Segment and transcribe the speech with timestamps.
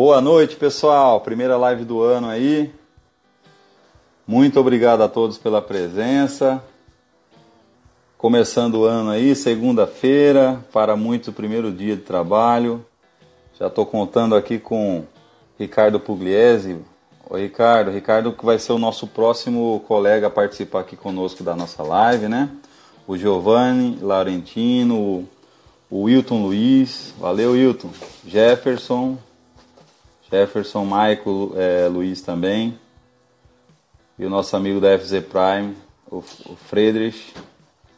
[0.00, 1.20] Boa noite, pessoal.
[1.22, 2.72] Primeira live do ano aí.
[4.24, 6.62] Muito obrigado a todos pela presença.
[8.16, 12.86] Começando o ano aí, segunda-feira, para muito primeiro dia de trabalho.
[13.58, 15.02] Já estou contando aqui com
[15.58, 16.78] Ricardo Pugliese.
[17.28, 17.90] Oi, Ricardo.
[17.90, 22.28] Ricardo que vai ser o nosso próximo colega a participar aqui conosco da nossa live,
[22.28, 22.48] né?
[23.04, 25.28] O Giovanni Laurentino,
[25.90, 27.12] o Wilton Luiz.
[27.18, 27.90] Valeu, Wilton.
[28.24, 29.18] Jefferson,
[30.30, 32.78] Jefferson, Michael é, Luiz também.
[34.18, 35.76] E o nosso amigo da FZ Prime,
[36.10, 37.34] o, o Friedrich,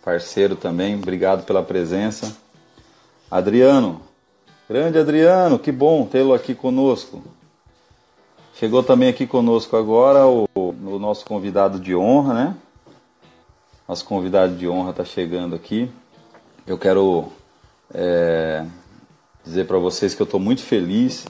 [0.04, 0.94] parceiro também.
[0.94, 2.36] Obrigado pela presença.
[3.30, 4.00] Adriano,
[4.68, 7.22] grande Adriano, que bom tê-lo aqui conosco.
[8.54, 12.56] Chegou também aqui conosco agora o, o nosso convidado de honra, né?
[13.88, 15.90] Nosso convidado de honra está chegando aqui.
[16.66, 17.32] Eu quero
[17.92, 18.64] é,
[19.44, 21.24] dizer para vocês que eu estou muito feliz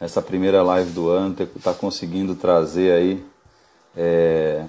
[0.00, 3.24] essa primeira live do ano, está conseguindo trazer aí.
[3.96, 4.64] É,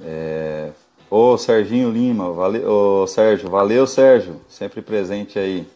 [0.00, 0.70] é,
[1.10, 5.66] ô Serginho Lima, valeu, ô Sérgio, valeu Sérgio, sempre presente aí.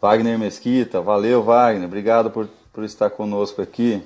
[0.00, 4.02] Wagner Mesquita, valeu Wagner, obrigado por, por estar conosco aqui.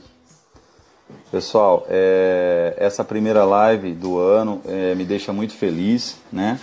[1.30, 6.58] Pessoal, é, essa primeira live do ano é, me deixa muito feliz, né?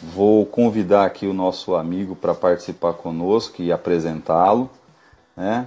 [0.00, 4.68] Vou convidar aqui o nosso amigo para participar conosco e apresentá-lo,
[5.36, 5.66] né?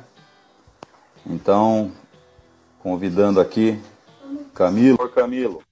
[1.27, 1.91] Então,
[2.79, 3.81] convidando aqui
[4.53, 4.97] Camilo.
[5.01, 5.63] Oi, Camilo.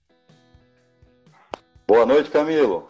[1.87, 2.89] Boa noite, Camilo.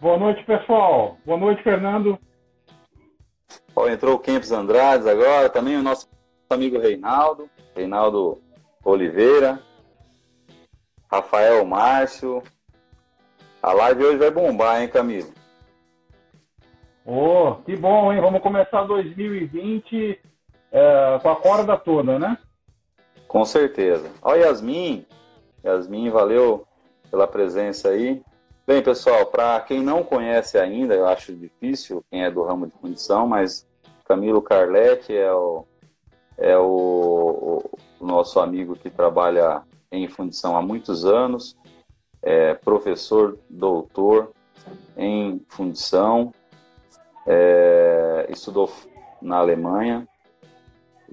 [0.00, 1.18] Boa noite, pessoal.
[1.24, 2.18] Boa noite, Fernando.
[3.76, 6.08] Ó, entrou o Kempis Andrades agora, também o nosso
[6.48, 8.40] amigo Reinaldo, Reinaldo
[8.82, 9.62] Oliveira,
[11.10, 12.42] Rafael Márcio.
[13.62, 15.32] A live hoje vai bombar, hein, Camilo?
[17.04, 18.20] Oh, que bom, hein?
[18.20, 20.31] Vamos começar 2020
[20.72, 22.38] é, com a corda toda, né?
[23.28, 24.10] Com certeza.
[24.22, 25.06] Ó, Yasmin.
[25.64, 26.66] Yasmin, valeu
[27.10, 28.22] pela presença aí.
[28.66, 32.72] Bem, pessoal, para quem não conhece ainda, eu acho difícil, quem é do ramo de
[32.72, 33.66] condição, mas
[34.04, 35.66] Camilo Carletti é o,
[36.38, 37.62] é o,
[38.00, 41.56] o nosso amigo que trabalha em fundição há muitos anos,
[42.22, 44.32] é professor, doutor
[44.96, 46.32] em fundição,
[47.26, 48.70] é, estudou
[49.20, 50.06] na Alemanha,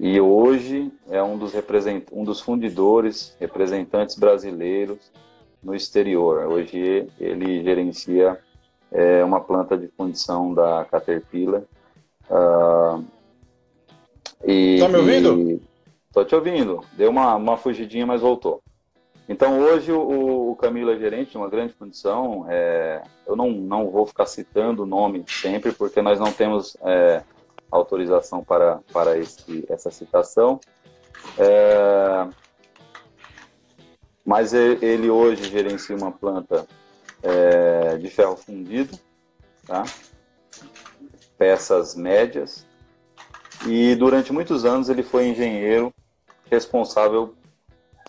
[0.02, 2.04] e hoje é um dos, represent...
[2.10, 5.12] um dos fundidores, representantes brasileiros
[5.62, 6.46] no exterior.
[6.46, 8.40] Hoje ele gerencia
[8.90, 11.64] é, uma planta de fundição da Caterpillar.
[12.30, 13.04] Uh,
[14.42, 15.60] e, tá me ouvindo?
[16.06, 16.82] Estou te ouvindo.
[16.96, 18.62] Deu uma, uma fugidinha, mas voltou.
[19.28, 22.46] Então hoje o, o Camilo é gerente de uma grande fundição.
[22.48, 27.22] É, eu não, não vou ficar citando o nome sempre, porque nós não temos é,
[27.70, 30.60] autorização para, para esse, essa citação.
[31.38, 32.28] É,
[34.24, 36.66] mas ele hoje gerencia uma planta
[37.22, 38.98] é, de ferro fundido,
[39.66, 39.84] tá?
[41.36, 42.66] peças médias,
[43.66, 45.92] e durante muitos anos ele foi engenheiro
[46.50, 47.34] responsável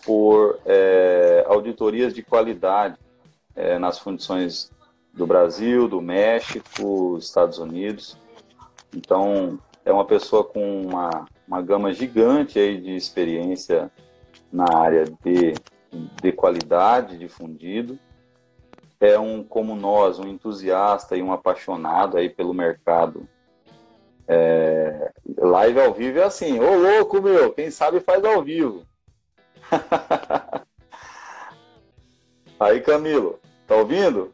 [0.04, 2.98] por é, auditorias de qualidade
[3.54, 4.70] é, nas fundições
[5.12, 8.16] do Brasil, do México, Estados Unidos.
[8.94, 13.90] Então, é uma pessoa com uma, uma gama gigante aí de experiência
[14.52, 15.54] na área de,
[16.20, 17.98] de qualidade, de fundido.
[19.00, 23.28] É um, como nós, um entusiasta e um apaixonado aí pelo mercado.
[24.28, 28.86] É, live ao vivo é assim, ô louco meu, quem sabe faz ao vivo.
[32.60, 34.32] aí Camilo, tá ouvindo?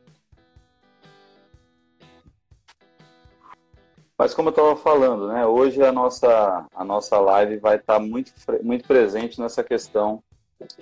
[4.19, 8.01] Mas como eu estava falando, né, hoje a nossa, a nossa live vai estar tá
[8.01, 8.33] muito,
[8.65, 10.21] muito presente nessa questão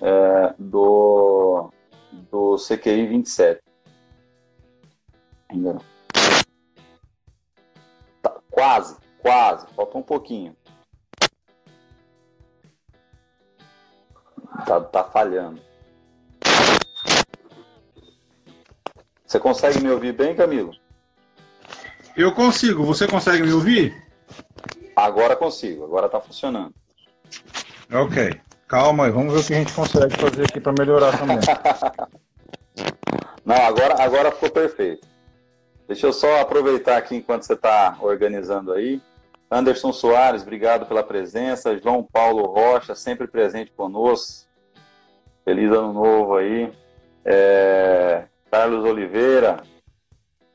[0.01, 1.71] é, do,
[2.31, 3.61] do CQI 27.
[5.51, 5.83] Ainda não.
[8.23, 10.57] Tá, quase, quase, falta um pouquinho.
[14.67, 15.61] Tá, tá falhando.
[19.27, 20.86] Você consegue me ouvir bem, Camilo?
[22.17, 22.85] Eu consigo.
[22.85, 23.95] Você consegue me ouvir?
[24.95, 25.85] Agora consigo.
[25.85, 26.75] Agora está funcionando.
[27.93, 28.41] Ok.
[28.67, 29.11] Calma aí.
[29.11, 31.39] Vamos ver o que a gente consegue fazer aqui para melhorar também.
[33.45, 35.07] Não, agora, agora ficou perfeito.
[35.87, 39.01] Deixa eu só aproveitar aqui enquanto você está organizando aí.
[39.49, 41.79] Anderson Soares, obrigado pela presença.
[41.79, 44.49] João Paulo Rocha, sempre presente conosco.
[45.45, 46.73] Feliz ano novo aí.
[47.25, 48.25] É...
[48.51, 49.63] Carlos Oliveira,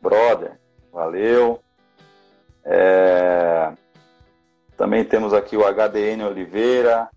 [0.01, 0.59] brother,
[0.91, 1.61] valeu.
[2.63, 3.73] É...
[4.77, 7.09] Também temos aqui o HDN Oliveira,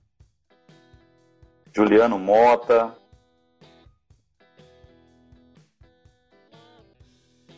[1.73, 2.95] Juliano Mota,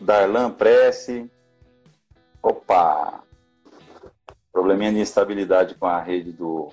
[0.00, 1.30] Darlan Prece.
[2.42, 3.22] Opa!
[4.52, 6.70] Probleminha de instabilidade com a rede do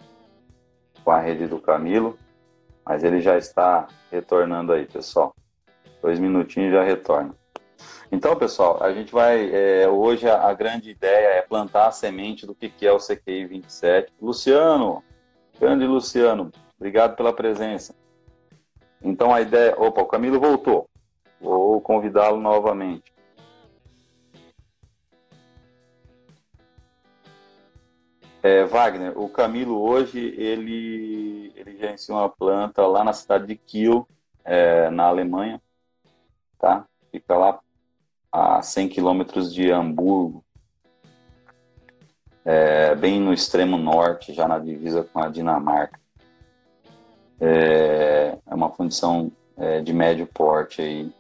[1.04, 2.18] com a rede do Camilo,
[2.86, 5.36] mas ele já está retornando aí, pessoal.
[6.02, 7.36] Dois minutinhos já retorna.
[8.14, 9.50] Então, pessoal, a gente vai.
[9.52, 13.00] É, hoje a, a, grande ideia é plantar a semente do que, que é o
[13.00, 14.14] CQI 27.
[14.22, 15.04] Luciano,
[15.60, 17.96] grande Luciano, obrigado pela presença.
[19.02, 19.74] Então a ideia.
[19.80, 20.88] Opa, o Camilo voltou.
[21.42, 23.12] Vou convidá-lo novamente.
[28.44, 33.56] É, Wagner, o Camilo hoje ele, ele já ensina uma planta lá na cidade de
[33.56, 34.08] Kiel,
[34.46, 35.60] é, na Alemanha,
[36.60, 36.86] tá?
[37.12, 37.63] Fica lá
[38.34, 40.44] a 100 quilômetros de Hamburgo,
[42.44, 46.00] é, bem no extremo norte, já na divisa com a Dinamarca.
[47.40, 51.14] É, é uma fundição é, de médio porte aí,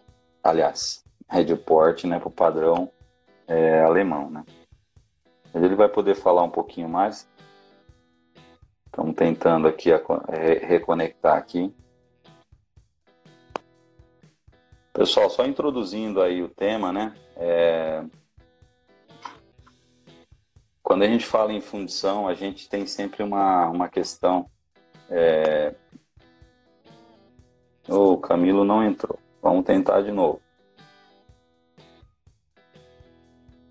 [0.43, 2.89] aliás, médio porte, né, para o padrão
[3.47, 4.43] é, alemão, né?
[5.53, 7.29] Mas ele vai poder falar um pouquinho mais.
[8.87, 9.91] Estamos tentando aqui
[10.65, 11.71] reconectar aqui.
[14.93, 17.15] Pessoal, só introduzindo aí o tema, né?
[17.35, 18.05] É...
[20.83, 24.47] Quando a gente fala em fundição, a gente tem sempre uma, uma questão.
[25.09, 25.73] É...
[27.89, 29.17] O Camilo não entrou.
[29.41, 30.39] Vamos tentar de novo.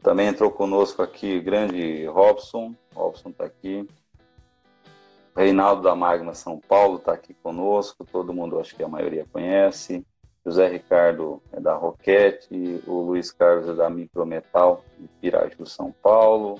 [0.02, 2.74] Também entrou conosco aqui o grande Robson.
[2.92, 3.88] Robson está aqui.
[5.36, 8.04] Reinaldo da Magma São Paulo está aqui conosco.
[8.04, 10.04] Todo mundo, acho que a maioria conhece.
[10.44, 12.82] José Ricardo é da Roquete.
[12.86, 16.58] O Luiz Carlos é da Micrometal de Piraju, São Paulo.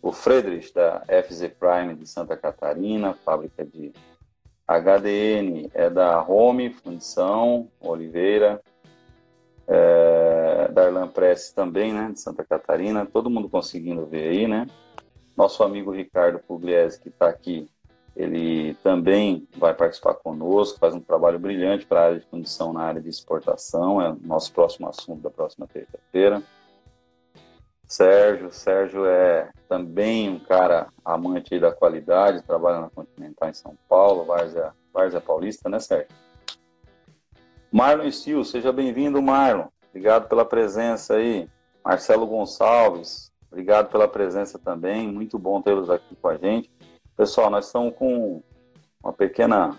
[0.00, 3.92] O Friedrich da FZ Prime de Santa Catarina, fábrica de
[4.66, 8.60] HDN é da Home Fundição Oliveira
[9.66, 14.66] é, Darlan Press também, né, de Santa Catarina, todo mundo conseguindo ver aí, né?
[15.36, 17.68] Nosso amigo Ricardo Pugliese, que está aqui,
[18.16, 22.80] ele também vai participar conosco, faz um trabalho brilhante para a área de condição na
[22.80, 26.42] área de exportação, é o nosso próximo assunto da próxima terça-feira.
[27.86, 34.24] Sérgio, Sérgio é também um cara amante da qualidade, trabalha na Continental em São Paulo,
[34.24, 36.08] Várzea, Paulista, né, Sérgio?
[37.70, 39.66] Marlon Stil, seja bem-vindo, Marlon.
[39.90, 41.48] Obrigado pela presença aí.
[41.84, 45.06] Marcelo Gonçalves, obrigado pela presença também.
[45.06, 46.70] Muito bom tê-los aqui com a gente.
[47.16, 48.42] Pessoal, nós estamos com
[49.02, 49.74] uma pequena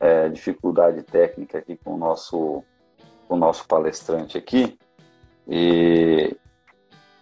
[0.00, 2.64] é, dificuldade técnica aqui com o nosso,
[3.28, 4.78] com o nosso palestrante aqui.
[5.46, 6.34] E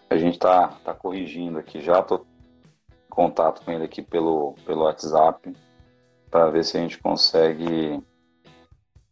[0.08, 1.98] a gente está tá corrigindo aqui já.
[1.98, 2.24] Estou
[2.88, 5.52] em contato com ele aqui pelo, pelo WhatsApp
[6.30, 8.00] para ver se a gente consegue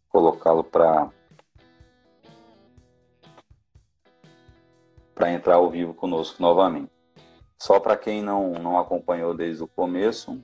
[0.07, 1.09] colocá-lo para
[5.13, 6.92] para entrar ao vivo conosco novamente.
[7.57, 10.43] Só para quem não, não acompanhou desde o começo,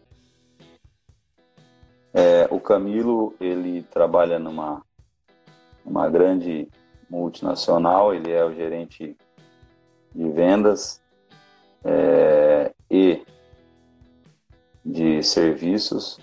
[2.14, 4.84] é, o Camilo ele trabalha numa
[5.86, 6.68] uma grande
[7.10, 9.18] multinacional, ele é o gerente
[10.14, 11.02] de vendas
[11.84, 13.26] é, e
[14.86, 16.20] de serviços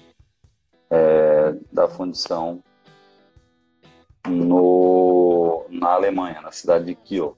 [0.90, 2.62] é, da fundição
[4.28, 7.36] no, na Alemanha, na cidade de Kiel.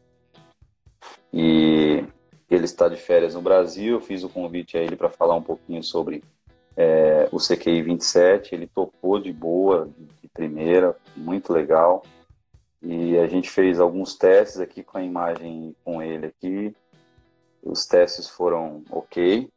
[1.32, 2.04] E
[2.50, 3.94] ele está de férias no Brasil.
[3.94, 6.22] Eu fiz o convite a ele para falar um pouquinho sobre
[6.76, 8.54] é, o CQI 27.
[8.54, 9.90] Ele topou de boa,
[10.22, 12.02] de primeira, muito legal.
[12.80, 16.74] E a gente fez alguns testes aqui com a imagem com ele aqui.
[17.62, 19.50] Os testes foram ok.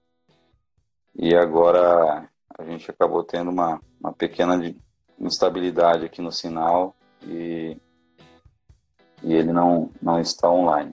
[1.16, 4.74] E agora a gente acabou tendo uma, uma pequena
[5.20, 7.78] instabilidade aqui no sinal e,
[9.24, 10.92] e ele não, não está online.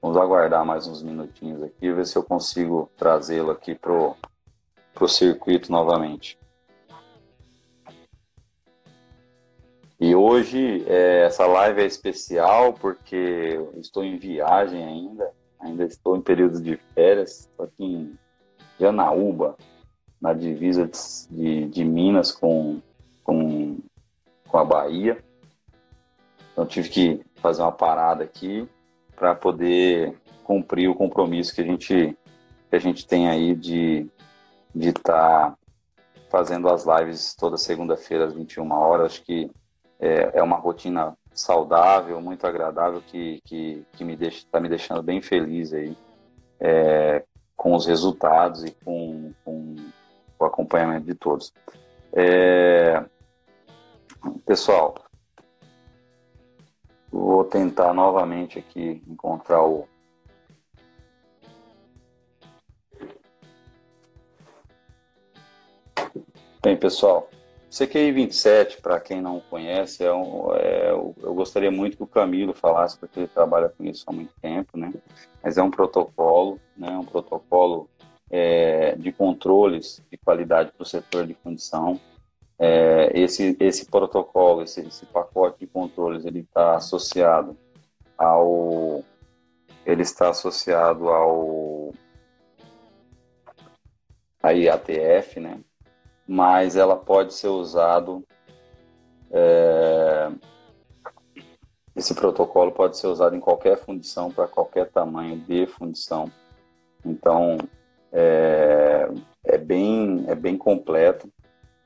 [0.00, 4.16] Vamos aguardar mais uns minutinhos aqui ver se eu consigo trazê-lo aqui pro,
[4.94, 6.38] pro circuito novamente.
[10.00, 16.20] E hoje é, essa live é especial porque estou em viagem ainda, ainda estou em
[16.20, 18.18] período de férias, estou aqui em
[18.78, 19.56] Janaúba,
[20.20, 22.80] na divisa de, de, de Minas com,
[23.24, 23.78] com
[24.48, 25.22] com a Bahia.
[26.52, 28.68] Então tive que fazer uma parada aqui
[29.18, 32.16] para poder cumprir o compromisso que a gente
[32.70, 34.06] que a gente tem aí de
[34.74, 35.58] de estar tá
[36.30, 39.12] fazendo as lives toda segunda-feira às 21 horas.
[39.12, 39.50] Acho que
[39.98, 45.02] é, é, uma rotina saudável, muito agradável que que, que me deixa está me deixando
[45.02, 45.96] bem feliz aí.
[46.60, 47.24] É,
[47.58, 49.74] com os resultados e com, com
[50.38, 51.52] o acompanhamento de todos.
[52.12, 53.04] É...
[54.46, 54.94] Pessoal,
[57.10, 59.88] vou tentar novamente aqui encontrar o.
[66.62, 67.30] Bem, pessoal,
[67.70, 72.54] CQI 27, para quem não conhece, é um, é, eu gostaria muito que o Camilo
[72.54, 74.92] falasse, porque ele trabalha com isso há muito tempo, né?
[75.42, 76.90] Mas é um protocolo, né?
[76.90, 77.88] Um protocolo
[78.30, 82.00] é, de controles de qualidade para o setor de fundição.
[82.58, 87.56] É, esse, esse protocolo, esse, esse pacote de controles, ele está associado
[88.16, 89.04] ao
[89.86, 91.92] ele está associado ao
[94.42, 95.60] a IATF, né?
[96.26, 98.24] Mas ela pode ser usado
[99.30, 100.30] é,
[101.94, 106.30] esse protocolo pode ser usado em qualquer fundição para qualquer tamanho de fundição.
[107.04, 107.56] Então
[108.12, 109.08] é,
[109.44, 111.32] é bem é bem completo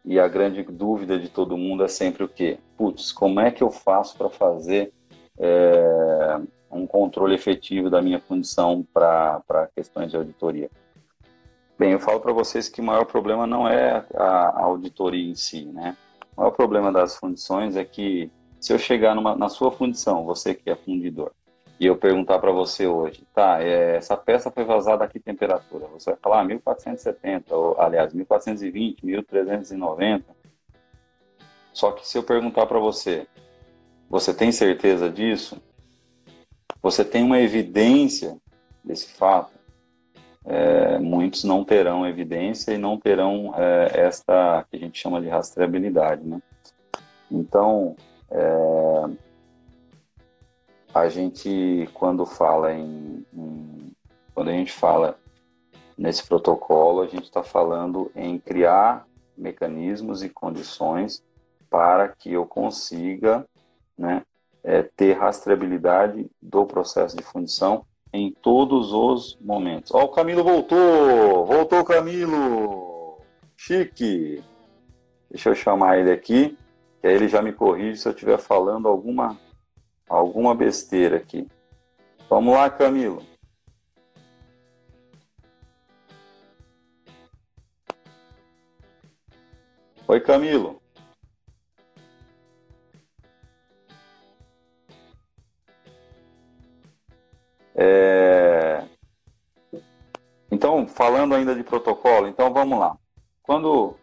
[0.05, 2.59] e a grande dúvida de todo mundo é sempre o quê?
[2.77, 4.93] Putz, como é que eu faço para fazer
[5.39, 6.41] é,
[6.71, 10.71] um controle efetivo da minha fundição para questões de auditoria?
[11.79, 15.65] Bem, eu falo para vocês que o maior problema não é a, auditoria em si,
[15.65, 15.97] né?
[16.37, 18.31] O maior problema das fundições é que
[18.61, 21.33] se eu chegar numa, na sua fundição, você que é fundidor,
[21.83, 25.89] e eu perguntar para você hoje, tá, é, essa peça foi vazada a que temperatura?
[25.89, 30.25] Você vai falar ah, 1470, ou aliás, 1420, 1390.
[31.73, 33.27] Só que se eu perguntar para você,
[34.09, 35.61] você tem certeza disso?
[36.81, 38.39] Você tem uma evidência
[38.85, 39.51] desse fato?
[40.45, 45.27] É, muitos não terão evidência e não terão é, esta que a gente chama de
[45.27, 46.41] rastreabilidade, né?
[47.29, 47.97] Então,
[48.31, 49.32] é,
[50.95, 53.93] a gente quando fala em, em,
[54.35, 55.19] quando a gente fala
[55.97, 59.07] nesse protocolo a gente está falando em criar
[59.37, 61.23] mecanismos e condições
[61.71, 63.47] para que eu consiga
[63.97, 64.23] né,
[64.63, 69.91] é, ter rastreabilidade do processo de fundição em todos os momentos.
[69.95, 71.47] Ó, o Camilo voltou!
[71.47, 73.19] Voltou, Camilo!
[73.57, 74.45] Chique!
[75.31, 76.59] Deixa eu chamar ele aqui,
[77.01, 79.39] que aí ele já me corrige se eu estiver falando alguma
[80.13, 81.49] alguma besteira aqui.
[82.29, 83.23] Vamos lá, Camilo.
[90.07, 90.81] Oi, Camilo.
[97.75, 98.85] É...
[100.51, 102.99] Então, falando ainda de protocolo, então vamos lá.
[103.43, 103.97] Quando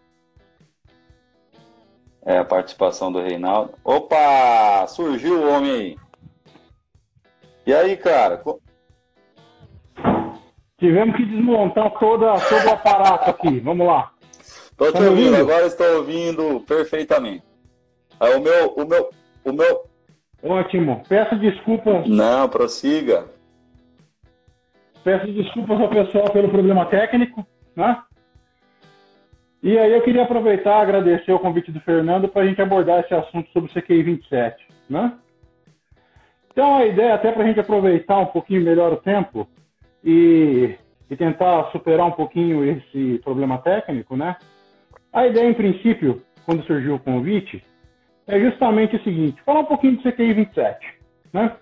[2.30, 3.74] é, a participação do Reinaldo.
[3.84, 4.86] Opa!
[4.88, 5.98] Surgiu o homem aí.
[7.66, 8.40] E aí, cara?
[10.78, 13.60] Tivemos que desmontar toda, todo o aparato aqui.
[13.60, 14.12] Vamos lá.
[14.40, 17.44] Estou te ouvindo, agora estou ouvindo perfeitamente.
[18.20, 19.10] Aí, o meu, o meu,
[19.46, 19.90] o meu.
[20.44, 21.02] Ótimo.
[21.10, 22.08] Peço desculpas.
[22.08, 23.26] Não, prossiga.
[25.04, 27.44] Peço desculpas ao pessoal pelo problema técnico,
[27.76, 28.04] né?
[29.62, 33.02] E aí eu queria aproveitar e agradecer o convite do Fernando para a gente abordar
[33.02, 35.18] esse assunto sobre o CQI 27, né?
[36.52, 39.48] Então a ideia, até para a gente aproveitar um pouquinho melhor o tempo
[40.04, 40.76] e,
[41.10, 44.38] e tentar superar um pouquinho esse problema técnico, né?
[45.12, 47.64] A ideia, em princípio, quando surgiu o convite,
[48.28, 50.88] é justamente o seguinte, falar um pouquinho do CQI 27,
[51.34, 51.56] né?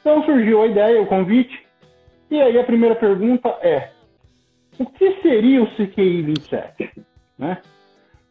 [0.00, 1.64] Então surgiu a ideia, o convite,
[2.30, 3.90] e aí a primeira pergunta é,
[4.78, 7.13] o que seria o CQI 27?
[7.38, 7.58] Né?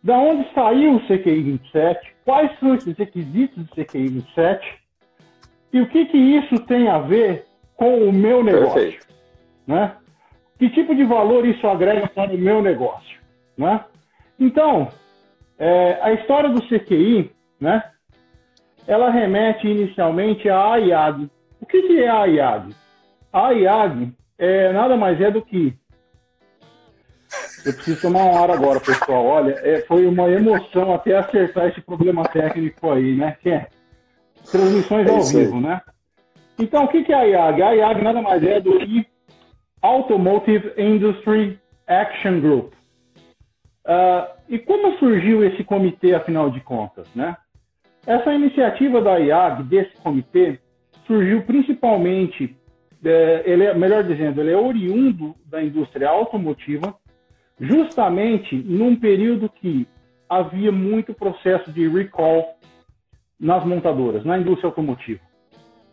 [0.03, 2.15] Da onde saiu o CQI 27?
[2.25, 4.83] Quais são esses requisitos do CQI 27?
[5.71, 7.45] E o que, que isso tem a ver
[7.75, 8.73] com o meu negócio?
[8.73, 9.07] Perfeito.
[9.65, 9.95] Né?
[10.59, 13.19] Que tipo de valor isso agrega para o meu negócio?
[13.57, 13.83] Né?
[14.39, 14.89] Então,
[15.57, 17.83] é, a história do CQI, né,
[18.85, 21.29] ela remete inicialmente à AIAG.
[21.61, 22.75] O que, que é a AIAG?
[23.31, 25.73] A AIAG é, nada mais é do que
[27.65, 29.25] eu preciso tomar uma hora agora, pessoal.
[29.25, 33.37] Olha, é, foi uma emoção até acertar esse problema técnico aí, né?
[33.41, 33.67] Que é
[34.51, 35.81] transmissões ao vivo, né?
[36.59, 37.61] Então, o que é a IAG?
[37.61, 39.05] A IAG nada mais é do que
[39.81, 42.73] Automotive Industry Action Group.
[43.85, 47.35] Uh, e como surgiu esse comitê, afinal de contas, né?
[48.05, 50.59] Essa iniciativa da IAG, desse comitê,
[51.07, 52.55] surgiu principalmente,
[53.03, 56.95] é, ele é, melhor dizendo, ele é oriundo da indústria automotiva,
[57.59, 59.87] justamente num período que
[60.27, 62.57] havia muito processo de recall
[63.39, 65.19] nas montadoras, na indústria automotiva.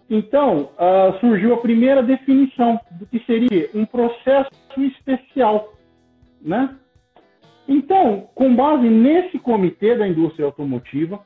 [0.09, 5.73] Então, uh, surgiu a primeira definição do que seria um processo especial,
[6.41, 6.77] né?
[7.69, 11.21] Então, com base nesse comitê da indústria automotiva,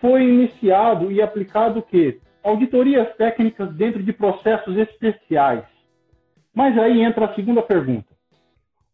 [0.00, 2.20] foi iniciado e aplicado o quê?
[2.42, 5.64] Auditorias técnicas dentro de processos especiais.
[6.54, 8.11] Mas aí entra a segunda pergunta.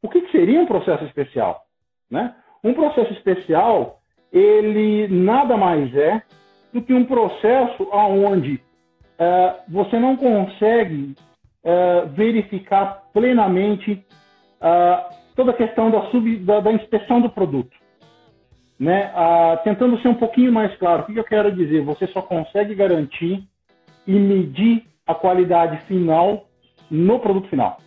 [0.03, 1.63] O que, seria um processo especial?
[2.11, 2.35] Né?
[2.63, 4.01] Um processo especial,
[4.33, 6.23] ele nada mais é
[6.73, 11.15] do que um processo onde uh, você não consegue
[11.65, 14.05] uh, verificar plenamente
[14.61, 17.77] uh, toda a questão da, sub, da, da inspeção do produto.
[18.81, 19.13] Né?
[19.65, 21.83] tentando ser um pouquinho mais claro, o que eu quero dizer?
[21.83, 23.43] Você só consegue garantir
[24.07, 26.47] e medir a qualidade final
[26.89, 27.79] no produto final.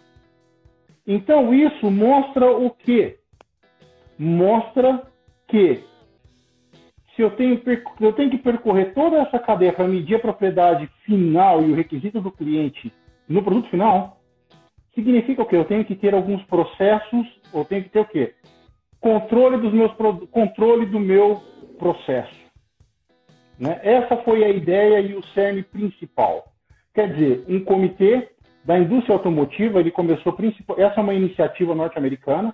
[1.14, 3.20] Então, isso mostra o quê?
[4.18, 5.06] Mostra
[5.46, 5.84] que
[7.14, 7.62] se eu tenho,
[8.00, 12.22] eu tenho que percorrer toda essa cadeia para medir a propriedade final e o requisito
[12.22, 12.94] do cliente
[13.28, 14.22] no produto final,
[14.96, 15.58] significa o quê?
[15.58, 18.34] Eu tenho que ter alguns processos, ou tenho que ter o quê?
[19.02, 19.92] Controle dos meus
[20.32, 21.42] controle do meu
[21.78, 22.40] processo.
[23.60, 23.82] Né?
[23.84, 26.54] Essa foi a ideia e o cerne principal.
[26.94, 28.30] Quer dizer, um comitê
[28.64, 30.36] da indústria automotiva, ele começou
[30.78, 32.54] essa é uma iniciativa norte-americana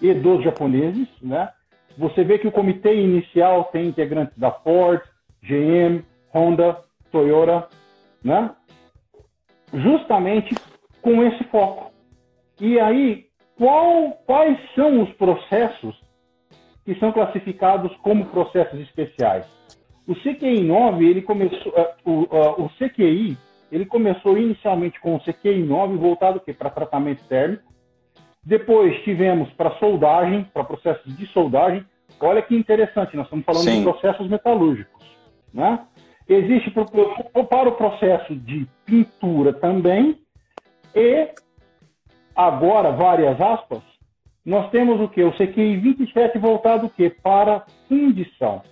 [0.00, 1.50] e dos japoneses, né?
[1.98, 5.02] Você vê que o comitê inicial tem integrantes da Ford,
[5.42, 6.02] GM,
[6.34, 6.78] Honda,
[7.10, 7.68] Toyota,
[8.24, 8.50] né?
[9.74, 10.54] Justamente
[11.02, 11.92] com esse foco.
[12.60, 13.26] E aí,
[13.58, 16.00] qual, quais são os processos
[16.84, 19.46] que são classificados como processos especiais?
[20.06, 23.36] O CQI 9, ele começou, uh, o, uh, o CQI,
[23.72, 27.72] ele começou inicialmente com o CQI 9 voltado para tratamento térmico.
[28.44, 31.82] Depois tivemos para soldagem, para processos de soldagem.
[32.20, 33.78] Olha que interessante, nós estamos falando Sim.
[33.78, 35.02] de processos metalúrgicos.
[35.54, 35.86] Né?
[36.28, 40.18] Existe para o processo de pintura também.
[40.94, 41.30] E
[42.36, 43.80] agora, várias aspas,
[44.44, 45.22] nós temos o que?
[45.22, 47.08] O CQI 27 voltado o quê?
[47.08, 48.62] Para fundição.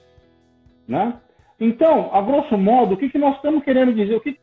[0.86, 1.14] Né?
[1.58, 4.16] Então, a grosso modo, o que, que nós estamos querendo dizer?
[4.16, 4.38] O que,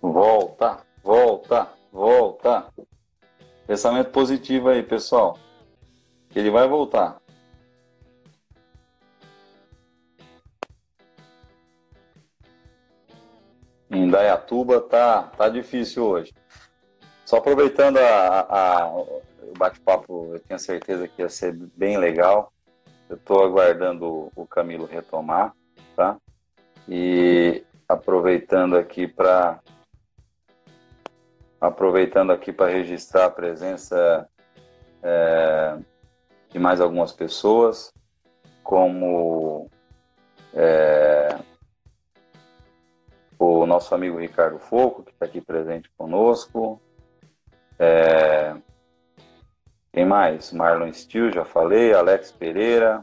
[0.00, 2.66] Volta, volta, volta.
[3.66, 5.38] Pensamento positivo aí, pessoal.
[6.34, 7.20] Ele vai voltar.
[13.90, 16.32] Em Dayatuba tá, tá difícil hoje.
[17.26, 19.22] Só aproveitando a, a, o
[19.58, 22.52] bate-papo, eu tinha certeza que ia ser bem legal.
[23.08, 25.54] Eu estou aguardando o Camilo retomar,
[25.94, 26.16] tá?
[26.88, 29.60] E aproveitando aqui para
[31.60, 34.28] aproveitando aqui para registrar a presença
[35.02, 35.78] é,
[36.48, 37.92] de mais algumas pessoas,
[38.62, 39.68] como
[40.54, 41.38] é,
[43.38, 46.80] o nosso amigo Ricardo Foco, que está aqui presente conosco.
[47.78, 48.56] É,
[49.92, 50.52] quem mais?
[50.52, 53.02] Marlon Steele, já falei, Alex Pereira,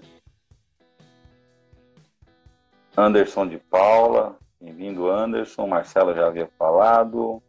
[2.95, 7.41] Anderson de Paula, bem-vindo Anderson, Marcelo já havia falado,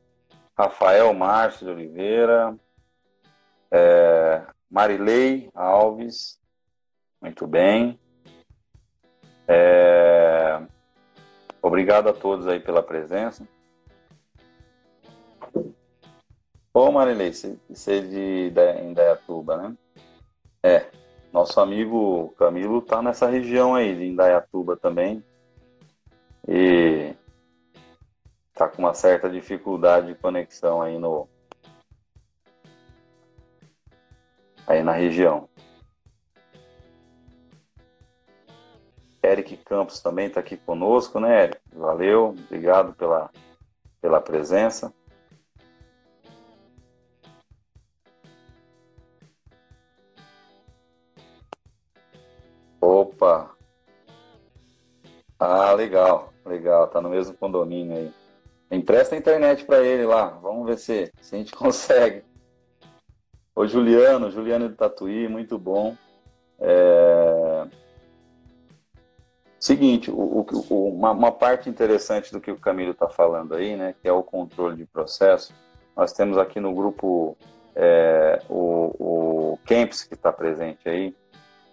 [0.59, 2.59] Rafael Márcio de Oliveira,
[3.71, 6.41] é, Marilei Alves,
[7.23, 7.97] muito bem.
[9.47, 10.61] É,
[11.63, 13.47] obrigado a todos aí pela presença.
[16.75, 19.77] Ô Marilei, você é de, Indaiatuba, né?
[20.61, 20.91] É,
[21.33, 25.23] nosso amigo Camilo tá nessa região aí de Indaiatuba também.
[26.49, 27.15] E
[28.59, 31.29] tá com uma certa dificuldade de conexão aí no
[34.67, 35.49] aí na região.
[39.23, 41.61] Eric Campos também está aqui conosco, né, Eric?
[41.73, 43.31] Valeu, obrigado pela,
[44.01, 44.93] pela presença.
[52.81, 53.57] Opa!
[55.39, 58.28] Ah, legal, legal, tá no mesmo condomínio aí.
[58.71, 60.29] Empresta a internet para ele lá.
[60.43, 62.23] Vamos ver se, se a gente consegue.
[63.55, 65.97] O Juliano, Juliano de Tatuí, muito bom.
[66.61, 67.67] É...
[69.59, 73.95] Seguinte, o, o, uma, uma, parte interessante do que o Camilo está falando aí, né,
[74.01, 75.53] que é o controle de processo.
[75.97, 77.37] Nós temos aqui no grupo
[77.75, 81.13] é, o, o Camps, que está presente aí,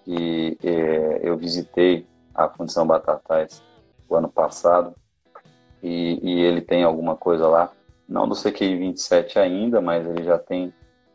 [0.08, 3.62] e é, eu visitei a Fundição Batatais
[4.10, 4.96] o ano passado
[5.86, 7.72] e, e ele tem alguma coisa lá,
[8.10, 10.74] não do CQI 27 ainda, mas ele já tem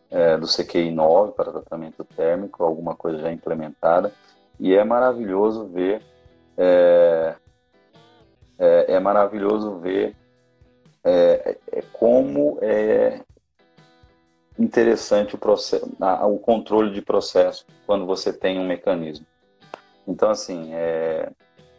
[0.08, 4.12] é, do CQI 9 para tratamento térmico, alguma coisa já implementada,
[4.60, 6.02] e é maravilhoso ver
[6.56, 7.34] é,
[8.58, 10.14] é, é maravilhoso ver
[11.02, 13.22] é, é, como é
[14.56, 15.90] interessante o, processo,
[16.28, 19.26] o controle de processo quando você tem um mecanismo.
[20.06, 21.30] Então, assim, é,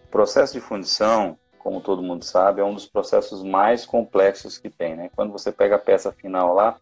[0.09, 4.95] processo de fundição, como todo mundo sabe, é um dos processos mais complexos que tem.
[4.95, 5.09] Né?
[5.15, 6.77] Quando você pega a peça final lá,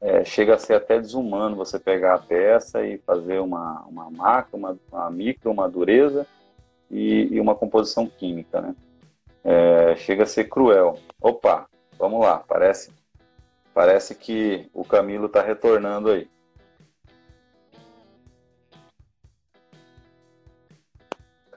[0.00, 4.56] é, chega a ser até desumano você pegar a peça e fazer uma, uma macro,
[4.56, 6.26] uma, uma micro, uma dureza
[6.90, 8.60] e, e uma composição química.
[8.60, 8.74] Né?
[9.44, 10.98] É, chega a ser cruel.
[11.20, 11.66] Opa,
[11.98, 12.92] vamos lá, parece,
[13.74, 16.28] parece que o Camilo está retornando aí.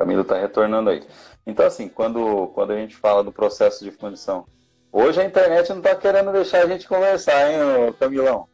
[0.02, 1.04] Camilo está retornando aí.
[1.46, 4.46] Então, assim, quando, quando a gente fala do processo de fundição,
[4.92, 8.48] hoje a internet não está querendo deixar a gente conversar, hein, Camilão?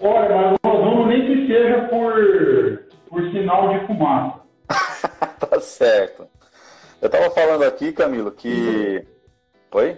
[0.00, 4.40] Olha, mas nós vamos nem que seja por, por sinal de fumaça.
[5.38, 6.26] tá certo.
[7.00, 9.06] Eu estava falando aqui, Camilo, que.
[9.72, 9.96] Oi?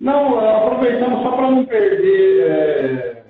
[0.00, 2.50] Não, aproveitando só para não perder.
[2.50, 3.24] É,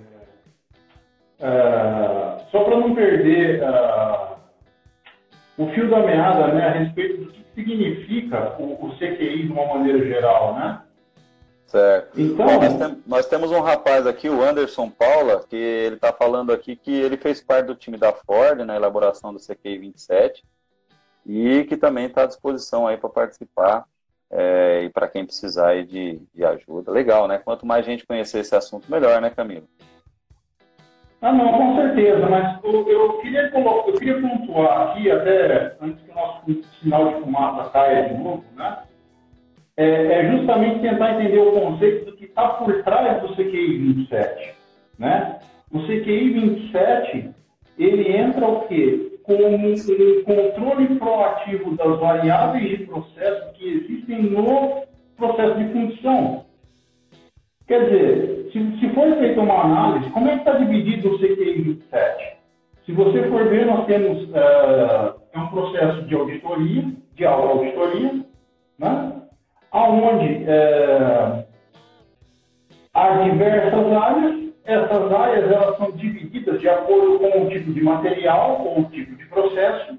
[1.41, 2.18] é,
[2.51, 4.37] só para não perder é,
[5.57, 9.67] o fio da meada né, a respeito do que significa o, o CQI de uma
[9.67, 10.83] maneira geral, né?
[11.67, 12.19] Certo.
[12.19, 16.13] Então, Bom, nós, tem, nós, temos um rapaz aqui, o Anderson Paula, que ele está
[16.15, 20.43] falando aqui que ele fez parte do time da Ford na elaboração do CQI 27
[21.27, 23.85] e que também está à disposição aí para participar
[24.31, 26.91] é, e para quem precisar de, de ajuda.
[26.91, 27.37] Legal, né?
[27.37, 29.69] Quanto mais gente conhecer esse assunto, melhor, né, Camilo?
[31.21, 36.11] Ah, não, com certeza, mas eu, eu, queria, eu queria pontuar aqui, até antes que
[36.11, 38.79] o nosso sinal de fumaça caia de novo, né?
[39.77, 44.55] É, é justamente tentar entender o conceito do que está por trás do CQI 27,
[44.99, 45.41] né?
[45.73, 47.31] O CQI 27,
[47.79, 49.09] ele entra o quê?
[49.29, 54.85] como um controle proativo das variáveis de processo que existem no
[55.19, 56.47] processo de função.
[57.67, 61.63] Quer dizer, se, se for feita uma análise, como é que está dividido o CQI
[61.63, 62.39] 27?
[62.87, 66.85] Se você for ver, nós temos uh, é um processo de auditoria,
[67.15, 68.25] de auditoria,
[68.79, 69.13] né?
[69.73, 71.45] onde uh,
[72.95, 78.61] há diversas áreas essas áreas elas são divididas de acordo com o tipo de material
[78.63, 79.99] ou o tipo de processo,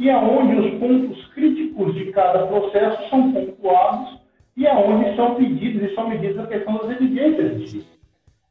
[0.00, 4.17] e aonde os pontos críticos de cada processo são pontuados
[4.58, 7.86] e aonde é são pedidos e são medidas a questão das evidências si.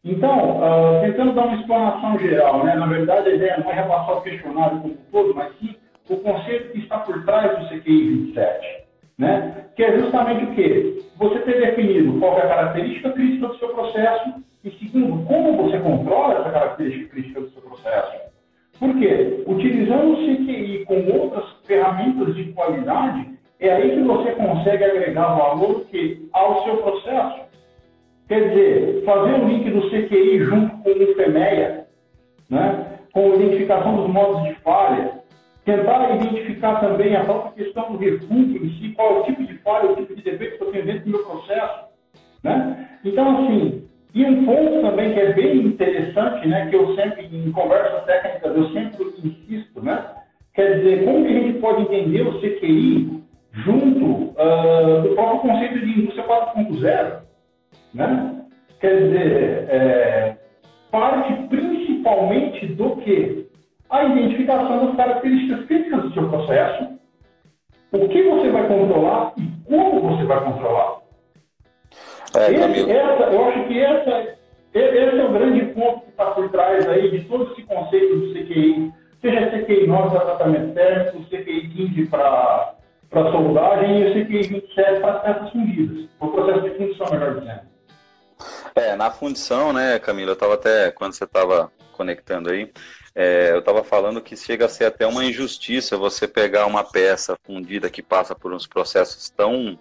[0.06, 2.76] Então, uh, tentando dar uma explanação geral, né?
[2.76, 5.76] na verdade a ideia não é repassar o questionário como um todo, mas sim
[6.10, 8.84] o conceito que está por trás do CQI 27,
[9.18, 9.66] né?
[9.76, 11.04] que é justamente o quê?
[11.18, 15.78] Você ter definido qual é a característica crítica do seu processo, e segundo, como você
[15.80, 18.28] controla essa característica crítica do seu processo?
[18.80, 19.44] Por quê?
[19.46, 25.86] Utilizando o CQI com outras ferramentas de qualidade, é aí que você consegue agregar valor
[25.86, 27.48] que, ao seu processo.
[28.28, 31.88] Quer dizer, fazer o link do CQI junto com o FEMEA,
[32.50, 33.00] né?
[33.14, 35.22] com a identificação dos modos de falha,
[35.66, 39.54] tentar identificar também a própria questão do refúgio em si, qual é o tipo de
[39.60, 41.88] falha, o tipo de defeito que eu tenho dentro do meu processo.
[42.44, 42.90] Né?
[43.04, 47.52] Então, assim, e um ponto também que é bem interessante, né, que eu sempre, em
[47.52, 50.06] conversas técnicas, eu sempre insisto, né,
[50.54, 53.17] quer dizer, como que a gente pode entender o CQI
[53.64, 57.22] junto uh, do próprio conceito de indústria 4.0,
[57.94, 58.34] né?
[58.80, 60.38] Quer dizer, é,
[60.92, 63.48] parte principalmente do que?
[63.90, 67.00] A identificação das características críticas do seu processo,
[67.94, 70.98] o que você vai controlar e como você vai controlar.
[72.36, 74.38] É, esse, essa, eu acho que essa,
[74.74, 78.34] esse é o grande ponto que está por trás aí de todo esse conceito do
[78.34, 82.77] CQI, seja CQI 9 para tratamento térmico, CQI 15 para
[83.10, 87.62] para soldagem e o CQI 27 para peças fundidas, o processo de fundição, melhor dizendo.
[88.76, 92.72] É, na fundição, né, Camila, eu estava até, quando você estava conectando aí,
[93.16, 97.36] é, eu estava falando que chega a ser até uma injustiça você pegar uma peça
[97.44, 99.80] fundida que passa por uns processos tão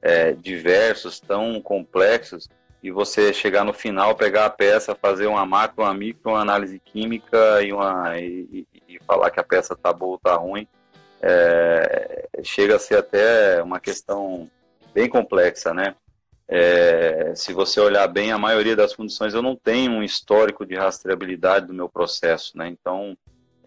[0.00, 2.48] é, diversos, tão complexos,
[2.82, 6.78] e você chegar no final, pegar a peça, fazer uma macro, uma micro, uma análise
[6.78, 10.68] química e, uma, e, e falar que a peça está boa ou está ruim,
[11.22, 14.50] é, chega a ser até uma questão
[14.94, 15.94] bem complexa, né?
[16.48, 20.76] É, se você olhar bem, a maioria das fundições eu não tenho um histórico de
[20.76, 22.68] rastreabilidade do meu processo, né?
[22.68, 23.16] Então,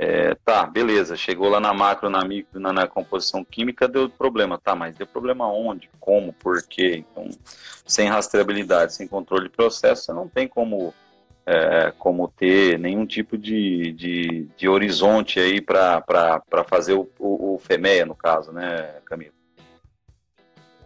[0.02, 4.58] é, tá, beleza, chegou lá na macro, na micro, na, na, composição química, deu problema.
[4.58, 5.90] Tá, mas deu problema onde?
[6.00, 6.32] Como?
[6.32, 7.04] Por quê?
[7.12, 7.30] Então,
[7.86, 10.94] sem rastreabilidade, sem controle de processo, você não tem como,
[11.50, 16.04] é, como ter nenhum tipo de, de, de horizonte aí para
[16.68, 19.34] fazer o, o, o FEMEA, no caso, né, Camilo?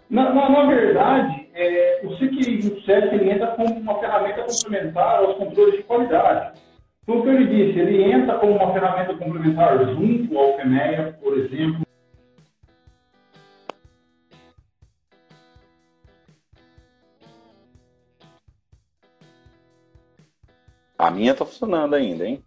[0.10, 5.76] Na, na, na verdade, é, o 27 ele entra como uma ferramenta complementar aos controles
[5.76, 6.58] de qualidade.
[7.04, 11.84] Então, o que disse, ele entra como uma ferramenta complementar junto ao FEMEA, por exemplo.
[21.04, 22.42] A minha está funcionando ainda, hein?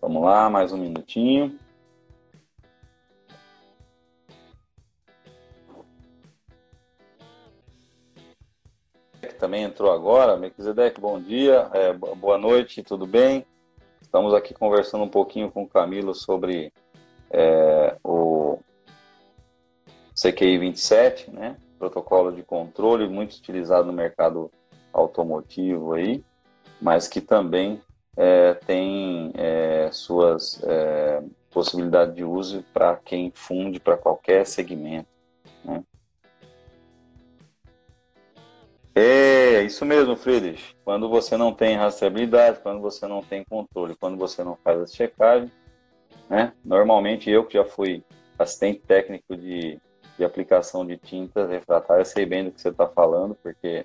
[0.00, 1.58] Vamos lá, mais um minutinho.
[9.38, 10.36] também entrou agora.
[10.36, 13.44] Melquisedeque, bom dia, é, boa noite, tudo bem?
[14.00, 16.72] Estamos aqui conversando um pouquinho com o Camilo sobre
[17.30, 18.58] é, o
[20.14, 21.56] CQI 27, né?
[21.78, 24.50] Protocolo de controle muito utilizado no mercado
[24.92, 26.22] automotivo aí,
[26.80, 27.80] mas que também
[28.16, 35.08] é, tem é, suas é, possibilidades de uso para quem funde para qualquer segmento.
[35.64, 35.82] Né?
[38.94, 40.76] É, isso mesmo, Friedrich.
[40.84, 44.86] Quando você não tem rastreabilidade, quando você não tem controle, quando você não faz a
[44.86, 45.50] checagem,
[46.30, 46.52] né?
[46.64, 48.04] Normalmente eu que já fui
[48.38, 49.80] assistente técnico de,
[50.16, 53.84] de aplicação de tintas refratárias, sei bem do que você está falando, porque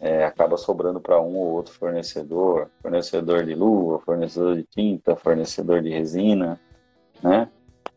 [0.00, 5.82] é, acaba sobrando para um ou outro fornecedor, fornecedor de luva, fornecedor de tinta, fornecedor
[5.82, 6.58] de resina,
[7.22, 7.48] né?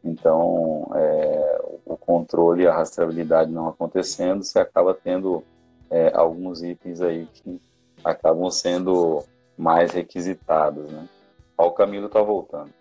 [0.03, 5.43] Então, é, o controle e a rastreabilidade não acontecendo, você acaba tendo
[5.89, 7.61] é, alguns itens aí que
[8.03, 9.23] acabam sendo
[9.57, 11.07] mais requisitados, né?
[11.57, 12.78] Ó, o Camilo está voltando.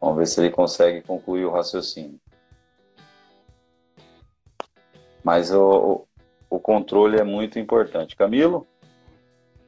[0.00, 2.18] Vamos ver se ele consegue concluir o raciocínio.
[5.24, 6.06] Mas o,
[6.48, 8.16] o controle é muito importante.
[8.16, 8.66] Camilo?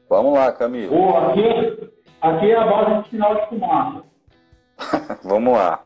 [0.09, 0.93] Vamos lá, Camilo.
[0.93, 1.91] Oh, aqui,
[2.21, 4.03] aqui é a base de sinal de fumaça.
[5.23, 5.83] Vamos lá.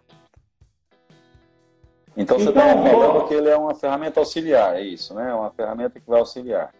[2.17, 5.33] Então, você está então, falando que ele é uma ferramenta auxiliar, é isso, né?
[5.33, 6.71] Uma ferramenta que vai auxiliar.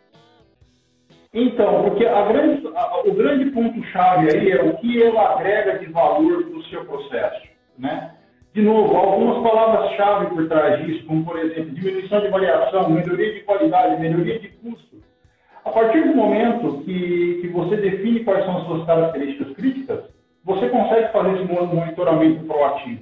[1.34, 6.46] Então, porque grande, a, o grande ponto-chave aí é o que ele agrega de valor
[6.46, 8.12] para o seu processo, né?
[8.54, 13.42] De novo, algumas palavras-chave por trás disso, como, por exemplo, diminuição de variação, melhoria de
[13.42, 14.96] qualidade, melhoria de custo.
[15.66, 20.04] A partir do momento que, que você define quais são as suas características críticas,
[20.46, 23.02] você consegue fazer esse monitoramento proativo.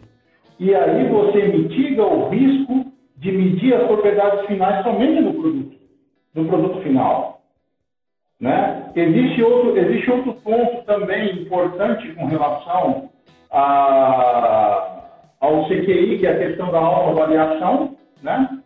[0.60, 2.86] E aí você mitiga o risco
[3.18, 5.78] de medir as propriedades finais somente no produto,
[6.34, 7.42] no produto final.
[8.40, 8.92] Né?
[8.96, 13.10] Existe, outro, existe outro ponto também importante com relação
[13.54, 15.04] a,
[15.40, 17.96] ao CQI, que é a questão da autoavaliação.
[18.22, 18.60] Né?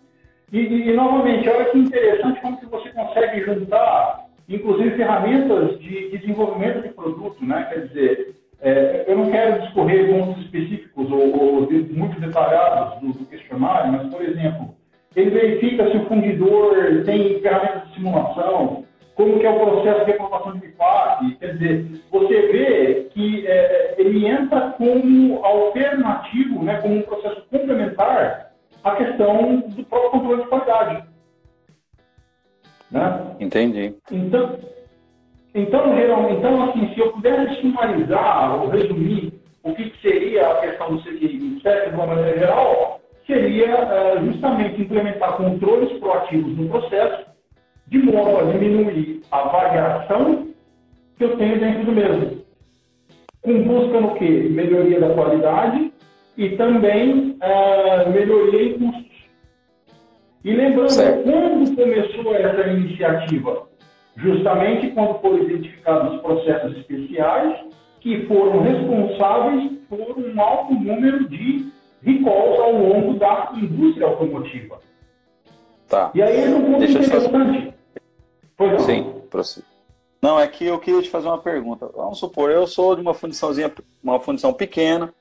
[0.52, 6.17] E, e, e, novamente, olha que interessante como que você consegue juntar, inclusive, ferramentas de
[6.17, 7.43] desenvolvimento de produto.
[7.43, 7.67] Né?
[7.69, 13.26] Quer dizer, é, eu não quero discorrer pontos específicos ou, ou muito detalhados do, do,
[13.26, 14.73] questionário, mas, por exemplo,
[15.15, 18.86] ele verifica se o fundidor tem ferramentas de simulação,
[19.17, 23.95] como que é o processo de aprovação de BIPAC, quer dizer, você vê que é,
[23.97, 28.51] ele entra como alternativo, né, como um processo complementar
[28.84, 31.03] à questão do próprio controle de qualidade.
[32.91, 33.36] Né?
[33.39, 33.95] Entendi.
[34.12, 34.60] Então,
[35.56, 40.95] então, geral, então, assim, se eu pudesse sumarizar ou resumir o que, seria a questão
[40.95, 47.25] do CQI 27 de uma maneira geral, seria uh, justamente implementar controles proativos no processo,
[47.88, 50.47] de modo a diminuir a variação
[51.17, 52.45] que eu tenho dentro do mesmo.
[53.41, 54.47] Com busca no quê?
[54.50, 55.91] Melhoria da qualidade
[56.38, 59.17] e também uh, melhoria em custos.
[60.43, 61.23] E lembrando, certo.
[61.23, 63.67] quando começou essa iniciativa?
[64.17, 67.65] justamente quando foram identificados os processos especiais
[68.02, 71.71] que foram responsáveis por um alto número de
[72.04, 74.80] recalls ao longo da indústria automotiva.
[75.88, 76.12] Tá.
[76.13, 77.73] E aí um ponto Deixa interessante.
[78.57, 78.81] Pois.
[78.81, 79.67] Sim, prossiga.
[80.19, 81.87] Não, é que eu queria te fazer uma pergunta.
[81.95, 83.71] Vamos supor, eu sou de uma fundiçãozinha,
[84.03, 85.13] uma fundição pequena,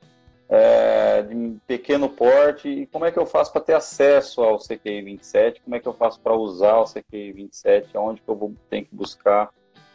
[0.49, 5.03] é, de pequeno porte, e como é que eu faço para ter acesso ao CQI
[5.03, 5.61] 27?
[5.61, 7.95] Como é que eu faço para usar o CQI 27?
[7.95, 9.51] Aonde que eu vou, tenho que buscar?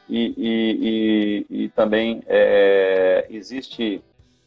[0.08, 4.04] E, e, e, e também é, existe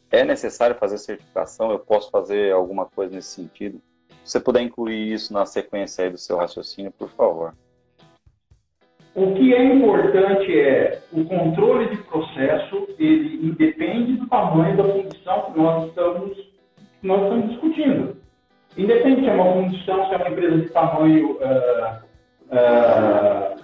[0.09, 1.71] é necessário fazer certificação?
[1.71, 3.81] Eu posso fazer alguma coisa nesse sentido?
[4.23, 7.53] Se você puder incluir isso na sequência aí do seu raciocínio, por favor.
[9.15, 15.41] O que é importante é o controle de processo, ele independe do tamanho da função
[15.43, 16.37] que nós estamos,
[17.01, 18.17] nós estamos discutindo.
[18.77, 21.95] Independe se é uma função, se é uma empresa de tamanho, uh,
[22.51, 23.55] uh,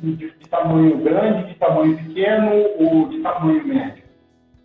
[0.00, 4.04] de, de, tamanho grande, de tamanho pequeno ou de tamanho médio.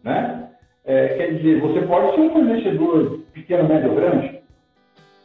[0.02, 0.48] Né?
[0.86, 4.40] É, quer dizer, você pode ser um fornecedor pequeno, médio ou grande.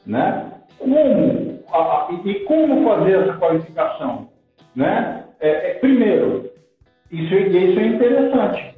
[0.05, 0.51] Né?
[0.81, 4.28] Como, a, e como fazer essa qualificação?
[4.79, 5.25] Né?
[5.41, 6.53] É, é, primeiro,
[7.11, 8.77] isso, isso é interessante.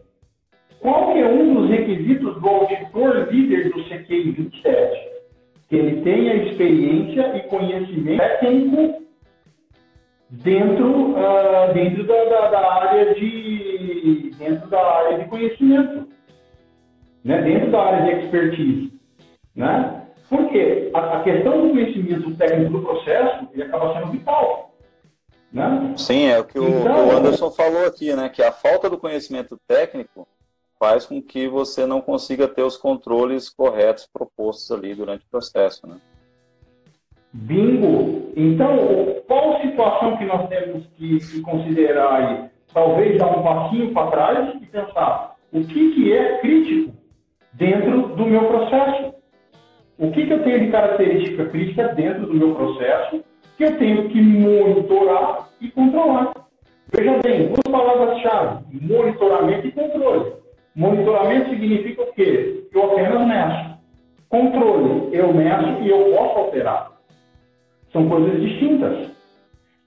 [0.81, 5.11] Qual que é um dos requisitos do auditor líder do CQI 27?
[5.69, 9.03] Que ele tenha experiência e conhecimento técnico
[10.31, 16.09] dentro, uh, dentro da, da, da, área de dentro da área de conhecimento,
[17.23, 17.43] né?
[17.43, 18.93] dentro da área de expertise.
[19.55, 20.03] Né?
[20.31, 24.70] Porque a, a questão do conhecimento técnico do processo ele acaba sendo vital.
[25.53, 25.95] Né?
[25.97, 28.29] Sim, é o que o, então, o, Anderson falou aqui, né?
[28.29, 30.27] Que a falta do conhecimento técnico
[30.79, 35.87] faz com que você não consiga ter os controles corretos propostos ali durante o processo,
[35.87, 35.97] né?
[37.33, 38.33] Bingo!
[38.37, 42.51] Então, qual situação que nós temos que, considerar aí?
[42.73, 46.95] Talvez dar um passinho para trás e pensar o que, que é crítico
[47.53, 49.15] dentro do meu processo.
[49.99, 53.23] O que, que eu tenho de característica crítica dentro do meu processo
[53.61, 56.33] que eu tenho que monitorar e controlar.
[56.91, 60.33] Veja bem, duas palavras-chave: monitoramento e controle.
[60.75, 62.65] Monitoramento significa o quê?
[62.73, 63.79] Eu apenas meço.
[64.31, 66.93] Controle, eu meço e eu posso alterar.
[67.93, 69.11] São coisas distintas.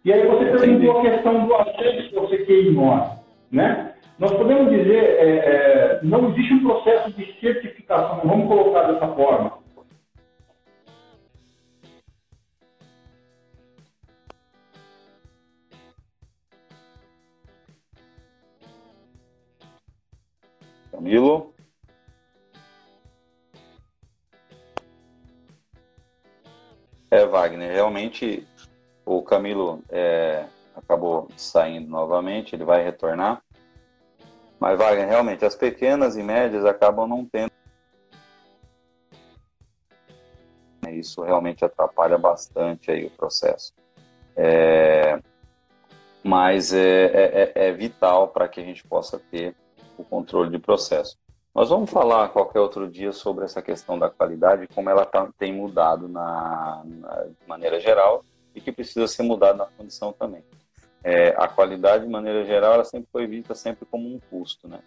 [0.06, 3.02] E aí você perguntou a questão do acesso que você queimou,
[3.52, 3.94] né?
[4.20, 9.63] Nós podemos dizer, é, é, não existe um processo de certificação, vamos colocar dessa forma.
[21.04, 21.54] Camilo?
[27.12, 28.48] É, Wagner, realmente
[29.06, 33.44] o Camilo é, acabou saindo novamente, ele vai retornar.
[34.58, 37.52] Mas, Wagner, realmente, as pequenas e médias acabam não tendo.
[40.90, 43.74] Isso realmente atrapalha bastante aí o processo.
[44.38, 45.20] É,
[46.24, 49.54] mas é, é, é, é vital para que a gente possa ter
[49.98, 51.18] o controle de processo.
[51.54, 55.54] Nós vamos falar qualquer outro dia sobre essa questão da qualidade, como ela tá, tem
[55.54, 58.26] mudado na, na, de maneira geral
[58.56, 60.44] e que precisa ser mudado na condição também.
[61.04, 64.80] É, a qualidade, de maneira geral, ela sempre foi vista sempre como um custo, né?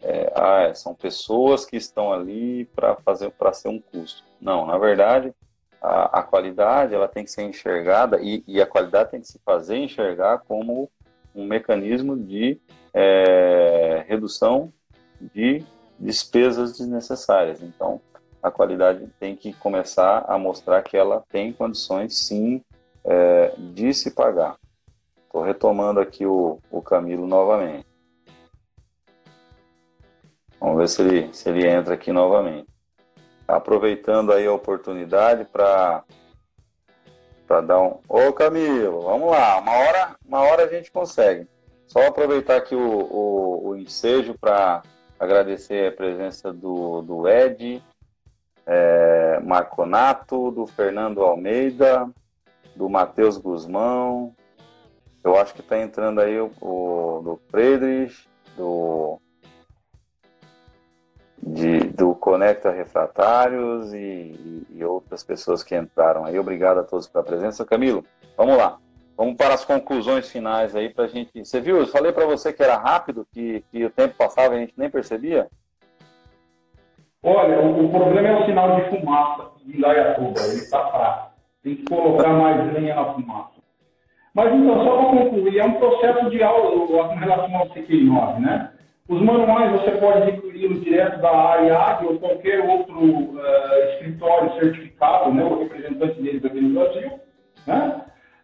[0.00, 4.24] É, ah, é, são pessoas que estão ali para fazer para ser um custo.
[4.40, 5.34] Não, na verdade,
[5.80, 9.40] a, a, qualidade ela tem que ser enxergada e, e, a qualidade tem que se
[9.44, 10.90] fazer enxergar como
[11.34, 12.60] um mecanismo de
[12.92, 14.72] é, redução
[15.20, 15.64] de
[15.98, 17.62] despesas desnecessárias.
[17.62, 18.00] Então,
[18.42, 22.62] a qualidade tem que começar a mostrar que ela tem condições, sim,
[23.04, 24.56] é, de se pagar.
[25.24, 27.86] Estou retomando aqui o, o Camilo novamente.
[30.60, 32.68] Vamos ver se ele, se ele entra aqui novamente.
[33.46, 36.04] Aproveitando aí a oportunidade para
[37.62, 38.00] para.
[38.08, 41.46] Ô Camilo, vamos lá, uma hora, uma hora a gente consegue.
[41.86, 44.82] Só aproveitar aqui o, o, o ensejo para
[45.18, 47.82] agradecer a presença do, do Ed,
[48.66, 52.08] é, Marconato, do Fernando Almeida,
[52.76, 54.34] do Matheus Guzmão.
[55.24, 59.20] Eu acho que está entrando aí o, o do Friedrich, do
[61.52, 66.38] de, do Conecta Refratários e, e, outras pessoas que entraram aí.
[66.38, 67.64] Obrigado a todos pela presença.
[67.64, 68.04] Camilo,
[68.36, 68.78] vamos lá.
[69.16, 71.44] Vamos para as conclusões finais aí para a gente.
[71.44, 71.78] Você viu?
[71.78, 74.74] Eu falei para você que era rápido, que, que o tempo passava e a gente
[74.76, 75.48] nem percebia.
[77.22, 80.40] Olha, o, o problema é o sinal de fumaça de Indaiatuba.
[80.40, 81.32] Ele está fraco.
[81.64, 83.58] Tem que colocar mais lenha na fumaça.
[84.32, 88.70] Mas então, só para concluir, é um processo de aula com relação ao CQ9, né?
[89.08, 90.30] Os manuais você pode
[90.80, 93.38] direto da AIAG ou qualquer outro uh,
[93.92, 97.10] escritório certificado, né, o representante deles aqui no Brasil.
[97.66, 98.00] Né?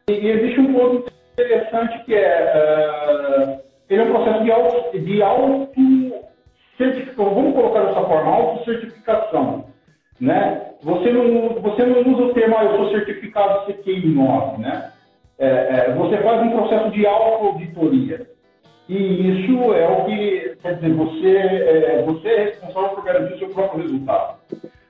[0.08, 3.60] E, e existe um ponto interessante que é, uh,
[3.90, 5.74] ele é um processo de auto, de auto
[6.76, 9.66] certificação, vamos colocar dessa forma, auto-certificação.
[10.20, 10.70] Né?
[10.82, 14.92] Você, não, você não usa o termo, ah, eu sou certificado CQI 9, né?
[15.38, 18.26] É, é, você faz um processo de auto-auditoria.
[18.88, 23.38] E isso é o que, quer dizer, você é, você é responsável por garantir o
[23.38, 24.36] seu próprio resultado.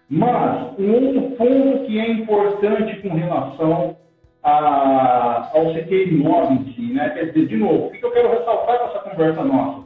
[0.08, 3.96] Mas, um outro ponto que é importante com relação
[4.42, 7.10] a, ao CTI 9 em si, né?
[7.10, 9.84] Quer dizer, de novo, o que eu quero ressaltar com essa conversa nossa?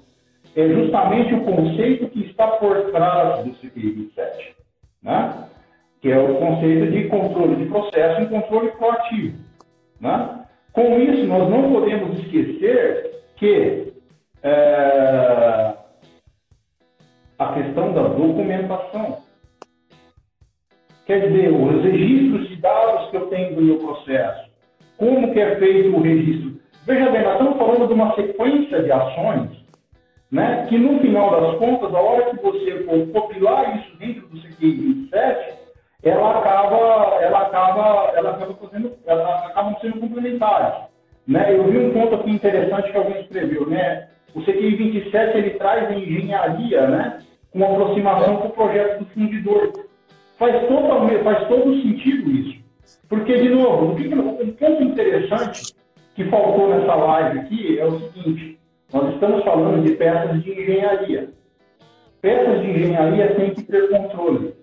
[0.57, 4.57] É justamente o conceito que está por trás do CTI 27,
[5.03, 5.45] né?
[6.01, 9.39] Que é o conceito de controle de processo e controle proativo,
[10.01, 10.45] né?
[10.73, 13.88] Com isso, nós não podemos esquecer que
[14.43, 15.75] é,
[17.39, 19.19] a questão da documentação.
[21.07, 24.51] Quer dizer, os registros de dados que eu tenho do meu processo,
[24.97, 26.61] como que é feito o registro.
[26.85, 29.51] Veja bem, nós estamos falando de uma sequência de ações,
[30.31, 34.39] né, que no final das contas, a hora que você for compilar isso dentro do
[34.39, 35.55] CQI 27,
[36.03, 36.77] ela acaba,
[37.23, 40.89] ela acaba, ela acaba fazendo, ela acabam sendo complementares.
[41.27, 41.57] Né?
[41.57, 44.09] Eu vi um ponto aqui interessante que alguém escreveu, né?
[44.39, 47.19] O CQI 27 ele traz a engenharia, né?
[47.51, 49.73] Com aproximação com o projeto do fundidor.
[50.39, 52.63] Faz, totalmente, faz todo sentido isso.
[53.09, 55.75] Porque, de novo, um ponto interessante
[56.15, 58.61] que faltou nessa live aqui é o seguinte:
[58.93, 61.31] nós estamos falando de peças de engenharia.
[62.21, 64.55] Peças de engenharia têm que ter controle.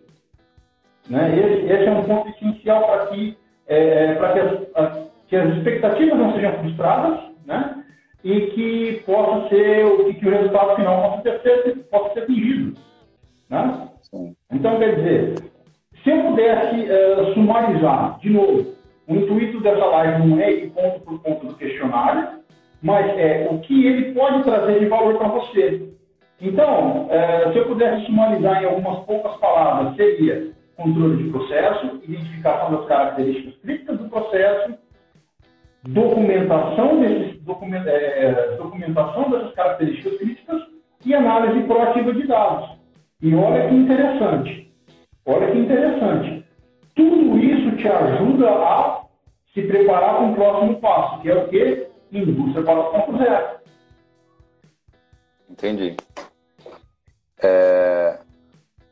[1.09, 1.37] Né?
[1.37, 4.39] Esse, esse é um ponto essencial para que, é, é que,
[4.79, 7.84] as, que as expectativas não sejam frustradas, né?
[8.25, 12.73] E que possa ser, e que o resultado final possa ser, possa ser atingido.
[13.51, 13.87] Né?
[14.51, 15.35] Então, quer dizer,
[16.03, 18.73] se eu pudesse uh, sumarizar, de novo,
[19.07, 22.39] o intuito dessa live não é ir ponto por ponto do questionário,
[22.81, 25.87] mas é o que ele pode trazer de valor para você.
[26.41, 32.75] Então, uh, se eu pudesse sumarizar em algumas poucas palavras, seria controle de processo, identificação
[32.75, 34.73] das características críticas do processo,
[35.87, 40.61] documentação, desses, document, é, documentação dessas características críticas
[41.05, 42.77] e análise proativa de dados.
[43.21, 44.73] E olha que interessante,
[45.25, 46.45] olha que interessante.
[46.95, 49.05] Tudo isso te ajuda a
[49.53, 51.87] se preparar para o próximo passo, que é o quê?
[52.11, 53.55] Indústria 4.0.
[55.49, 55.95] Entendi.
[57.41, 58.19] É,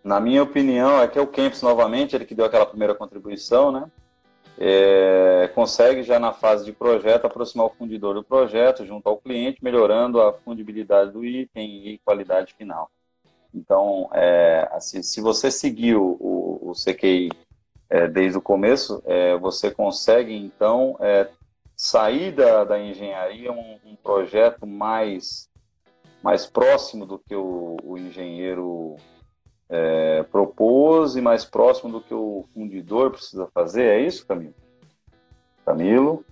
[0.03, 3.71] na minha opinião, é que é o Kempis, novamente, ele que deu aquela primeira contribuição,
[3.71, 3.85] né?
[4.57, 9.63] É, consegue já na fase de projeto aproximar o fundidor do projeto junto ao cliente,
[9.63, 12.89] melhorando a fundibilidade do item e qualidade final.
[13.53, 17.29] Então, é, assim, se você seguiu o, o CQI
[17.89, 21.29] é, desde o começo, é, você consegue então é,
[21.75, 25.47] sair da, da engenharia um, um, projeto mais,
[26.23, 28.95] mais próximo do que o, o engenheiro
[29.75, 33.85] é, propôs e mais próximo do que o fundidor precisa fazer.
[33.85, 34.53] É isso, Camilo?
[35.65, 36.23] Camilo?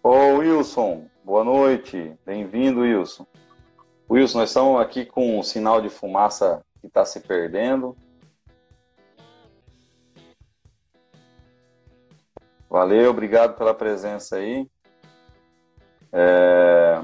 [0.00, 2.16] Ô, Wilson, boa noite.
[2.24, 3.26] Bem-vindo, Wilson.
[4.08, 7.96] Wilson, nós estamos aqui com um sinal de fumaça que está se perdendo.
[12.70, 14.64] Valeu, obrigado pela presença aí.
[16.12, 17.02] É...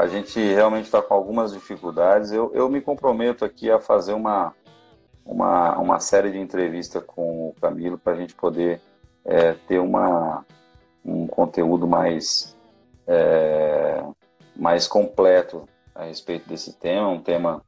[0.00, 2.32] a gente realmente está com algumas dificuldades.
[2.32, 4.54] Eu, eu me comprometo aqui a fazer uma,
[5.24, 8.80] uma, uma série de entrevistas com o Camilo para a gente poder
[9.24, 10.44] é, ter uma,
[11.04, 12.56] um conteúdo mais,
[13.06, 14.02] é,
[14.56, 17.62] mais completo a respeito desse tema, um tema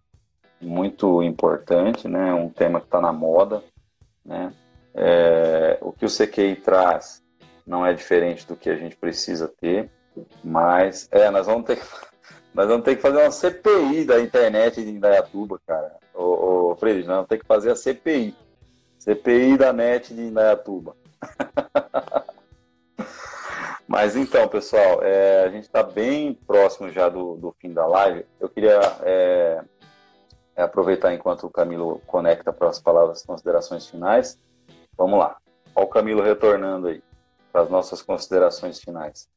[0.58, 2.32] muito importante, né?
[2.32, 3.62] um tema que está na moda.
[4.24, 4.54] Né?
[4.94, 7.22] É, o que o CQI traz
[7.66, 9.90] não é diferente do que a gente precisa ter,
[10.42, 12.11] mas é, nós vamos ter que
[12.54, 15.96] nós vamos ter que fazer uma CPI da internet de Indaiatuba, cara.
[16.14, 18.34] Ô, ô Fred, nós vamos ter que fazer a CPI.
[18.98, 20.94] CPI da net de Indaiatuba.
[23.88, 28.24] Mas então, pessoal, é, a gente está bem próximo já do, do, fim da live.
[28.38, 29.60] Eu queria é,
[30.54, 34.38] é aproveitar enquanto o Camilo conecta para as palavras considerações finais.
[34.96, 35.36] Vamos lá.
[35.74, 37.02] Olha o Camilo retornando aí
[37.50, 39.28] para as nossas considerações finais.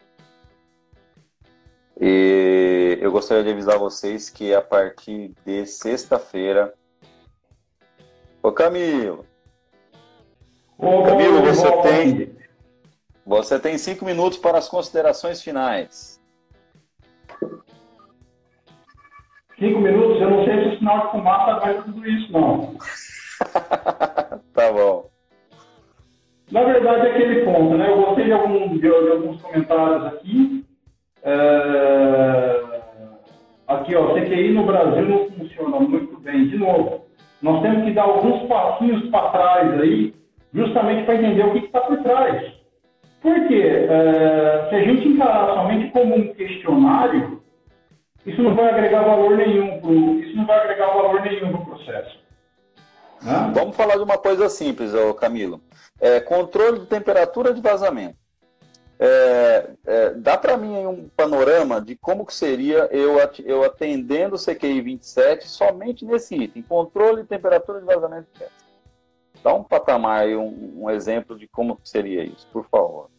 [1.99, 6.73] E eu gostaria de avisar vocês que a partir de sexta-feira.
[8.41, 9.25] Ô Camilo!
[10.77, 12.35] Ô, Camilo, você tem.
[13.25, 16.21] Você tem cinco minutos para as considerações finais.
[19.57, 20.21] Cinco minutos?
[20.21, 22.75] Eu não sei se o sinal de fumaça vai tudo isso, não.
[24.53, 25.09] tá bom.
[26.51, 27.89] Na verdade, é aquele ponto, né?
[27.89, 30.65] Eu gostei de, algum, de, de alguns comentários aqui.
[31.23, 32.64] É...
[33.67, 36.47] Aqui, ó, CQI no Brasil não funciona muito bem.
[36.47, 37.05] De novo,
[37.41, 40.13] nós temos que dar alguns passinhos para trás aí,
[40.53, 42.53] justamente para entender o que está por trás.
[43.21, 47.41] Porque uh, se a gente encarar somente como um questionário,
[48.25, 51.65] isso não vai agregar valor nenhum pro, isso não vai agregar valor nenhum para o
[51.65, 52.19] processo.
[53.23, 53.51] Né?
[53.53, 55.59] Vamos falar de uma coisa simples, Camilo.
[55.99, 58.17] É, controle de temperatura de vazamento.
[58.97, 64.39] É, é, dá para mim um panorama de como que seria eu, eu atendendo o
[64.39, 68.65] CQI 27 somente nesse item, controle de temperatura de vazamento de peça.
[69.43, 73.09] Dá um patamar e um, um, exemplo de como seria isso, por favor.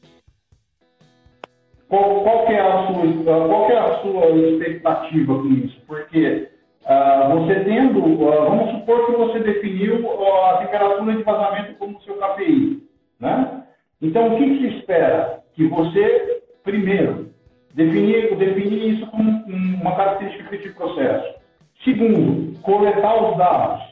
[1.88, 5.80] Qual, qual, é, a sua, qual é a sua expectativa com isso?
[5.86, 6.48] Porque
[6.84, 12.16] uh, você tendo, uh, vamos supor que você definiu a temperatura de vazamento como seu
[12.16, 12.82] KPI,
[13.20, 13.62] né?
[14.02, 15.35] Então, o que se espera?
[15.56, 17.30] Que você, primeiro,
[17.74, 21.34] definir, definir isso como uma característica de processo.
[21.82, 23.82] Segundo, coletar os dados.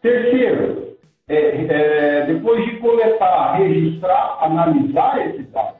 [0.00, 0.96] Terceiro,
[1.28, 5.76] é, é, depois de coletar, registrar, analisar esses dados.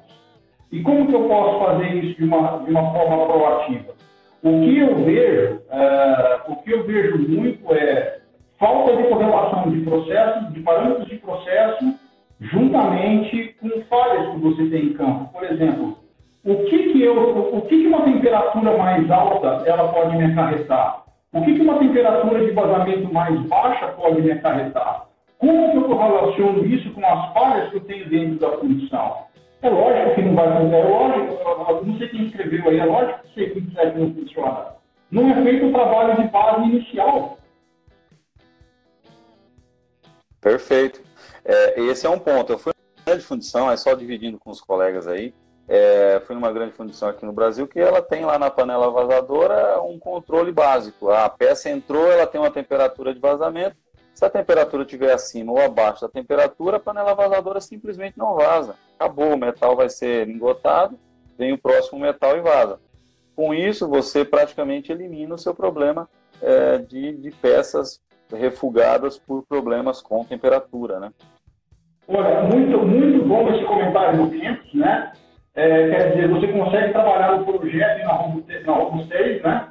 [0.70, 3.94] E como que eu posso fazer isso de uma, de uma forma proativa?
[4.42, 8.20] O que eu vejo, é, o que eu vejo muito é
[8.58, 11.94] falta de correlação de processos, de parâmetros de processo,
[12.40, 15.32] juntamente com falhas que você tem em campo.
[15.32, 15.98] Por exemplo,
[16.44, 21.04] o que que eu, o que que uma temperatura mais alta ela pode me acarretar?
[21.32, 25.06] O que que uma temperatura de vazamento mais baixa pode me acarretar?
[25.38, 29.28] Como que eu relaciono isso com as falhas que eu tenho dentro da função?
[29.60, 33.20] É lógico que não vai funcionar, é lógico, não sei quem escreveu aí, é lógico
[33.34, 34.66] que o C27 não funciona.
[35.10, 37.38] Não é feito o trabalho de base inicial.
[40.40, 41.07] Perfeito.
[41.48, 42.52] É, esse é um ponto.
[42.52, 45.34] Eu fui numa grande fundição, é só dividindo com os colegas aí.
[45.66, 49.80] É, fui numa grande fundição aqui no Brasil que ela tem lá na panela vazadora
[49.82, 51.10] um controle básico.
[51.10, 53.76] A peça entrou, ela tem uma temperatura de vazamento,
[54.14, 58.74] se a temperatura estiver acima ou abaixo da temperatura, a panela vazadora simplesmente não vaza.
[58.98, 60.98] Acabou, o metal vai ser engotado,
[61.38, 62.80] vem o próximo metal e vaza.
[63.36, 66.10] Com isso, você praticamente elimina o seu problema
[66.42, 71.12] é, de, de peças refugadas por problemas com temperatura, né?
[72.08, 75.12] Olha, muito, muito bom esse comentário do Campos, né?
[75.54, 79.68] É, quer dizer, você consegue trabalhar no projeto e na robustez, né?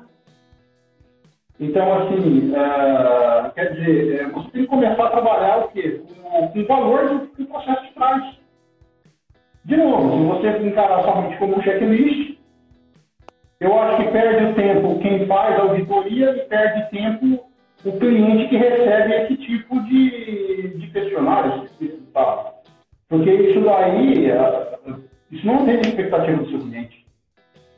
[1.60, 6.02] Então, assim, uh, quer dizer, é, você tem que começar a trabalhar o quê?
[6.22, 8.38] Com, com o valor que o processo traz.
[9.66, 12.38] De novo, se você encarar somente como um checklist,
[13.60, 17.44] eu acho que perde o tempo quem faz a auditoria e perde tempo
[17.84, 20.57] o cliente que recebe esse tipo de,
[20.88, 21.98] de questionário, esse tipo
[23.10, 24.78] Porque isso daí, é,
[25.32, 27.06] isso não tem expectativa do seu cliente.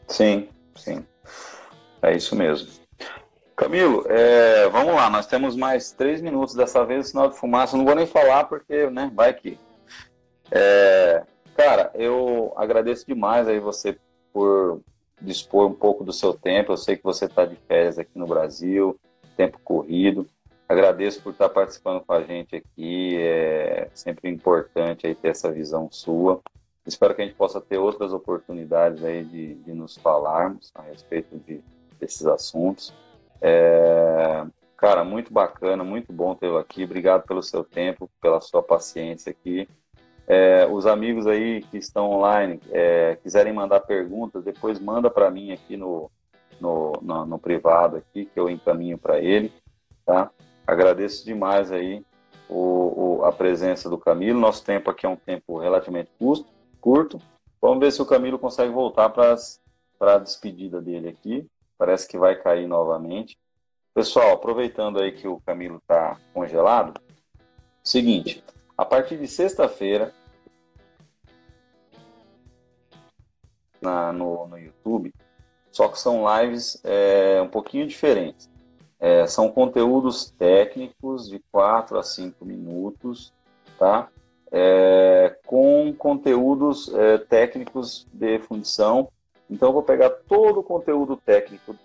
[0.07, 1.05] Sim, sim.
[2.01, 2.69] É isso mesmo.
[3.55, 7.75] Camilo, é, vamos lá, nós temos mais três minutos dessa vez, sinal de fumaça.
[7.75, 9.59] Não vou nem falar porque, né, vai aqui.
[10.49, 11.23] É,
[11.57, 13.97] cara, eu agradeço demais aí você
[14.31, 14.81] por
[15.21, 16.71] dispor um pouco do seu tempo.
[16.71, 18.97] Eu sei que você está de férias aqui no Brasil,
[19.35, 20.25] tempo corrido.
[20.69, 23.17] Agradeço por estar participando com a gente aqui.
[23.17, 26.39] É sempre importante aí ter essa visão sua.
[26.85, 31.39] Espero que a gente possa ter outras oportunidades aí de, de nos falarmos a respeito
[31.39, 31.63] de,
[31.99, 32.93] desses assuntos.
[33.41, 34.45] É,
[34.77, 36.83] cara, muito bacana, muito bom tê-lo aqui.
[36.83, 39.67] Obrigado pelo seu tempo, pela sua paciência aqui.
[40.27, 45.51] É, os amigos aí que estão online é, quiserem mandar perguntas, depois manda para mim
[45.51, 46.11] aqui no,
[46.61, 49.51] no, no, no, privado aqui que eu encaminho para ele,
[50.05, 50.29] tá?
[50.69, 52.05] Agradeço demais aí
[52.47, 54.39] o, o, a presença do Camilo.
[54.39, 56.11] Nosso tempo aqui é um tempo relativamente
[56.79, 57.19] curto.
[57.59, 59.33] Vamos ver se o Camilo consegue voltar para
[59.99, 61.49] a despedida dele aqui.
[61.75, 63.35] Parece que vai cair novamente.
[63.95, 67.01] Pessoal, aproveitando aí que o Camilo está congelado,
[67.83, 68.43] seguinte,
[68.77, 70.13] a partir de sexta-feira,
[73.81, 75.11] no, no YouTube,
[75.71, 78.48] só que são lives é, um pouquinho diferentes.
[78.99, 83.33] É, são conteúdos técnicos de 4 a 5 minutos,
[83.77, 84.09] tá?
[84.51, 89.09] É, com conteúdos é, técnicos de fundição
[89.49, 91.75] então, eu vou pegar todo o conteúdo técnico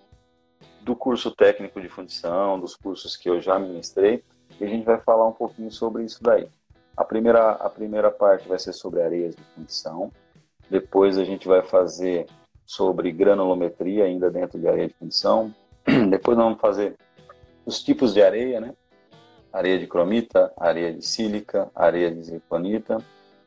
[0.83, 4.23] do curso técnico de fundição, dos cursos que eu já ministrei,
[4.61, 6.47] e a gente vai falar um pouquinho sobre isso daí.
[6.95, 10.13] A primeira, a primeira parte vai ser sobre areias de fundição,
[10.69, 12.27] depois a gente vai fazer
[12.67, 15.55] sobre granulometria, ainda dentro de areia de fundição,
[16.11, 16.97] depois nós vamos fazer
[17.65, 18.75] os tipos de areia, né?
[19.53, 22.99] Areia de cromita, areia de sílica, areia de zirconita,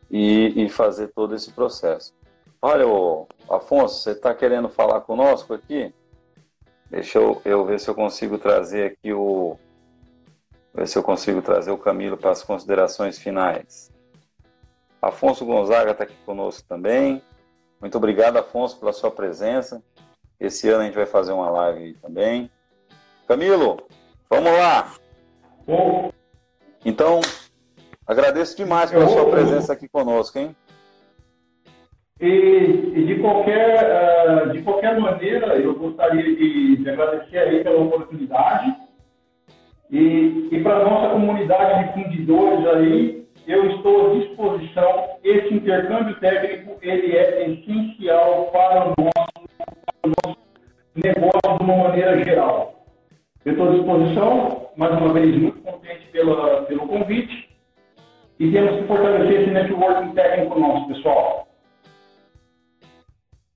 [0.09, 2.13] e, e fazer todo esse processo.
[2.61, 5.93] Olha, ô, Afonso, você está querendo falar conosco aqui?
[6.89, 9.57] Deixa eu, eu ver se eu consigo trazer aqui o.
[10.73, 13.91] Ver se eu consigo trazer o Camilo para as considerações finais.
[15.01, 17.21] Afonso Gonzaga está aqui conosco também.
[17.79, 19.83] Muito obrigado, Afonso, pela sua presença.
[20.39, 22.49] Esse ano a gente vai fazer uma live também.
[23.27, 23.77] Camilo,
[24.29, 24.93] vamos lá.
[25.65, 26.11] Bom.
[26.85, 27.19] Então,
[28.05, 30.55] agradeço demais pela sua presença aqui conosco, hein?
[32.19, 32.27] E,
[32.95, 38.75] e de, qualquer, uh, de qualquer maneira, eu gostaria de, de agradecer aí pela oportunidade.
[39.89, 45.17] E, e para a nossa comunidade de fundidores aí, eu estou à disposição.
[45.23, 49.16] Esse intercâmbio técnico ele é essencial para o nosso,
[50.07, 50.37] nosso
[50.95, 52.85] negócio de uma maneira geral.
[53.45, 57.47] Eu estou à disposição, mais uma vez, muito contente pela, pelo convite.
[58.39, 61.47] E temos que fortalecer esse networking técnico nosso, pessoal.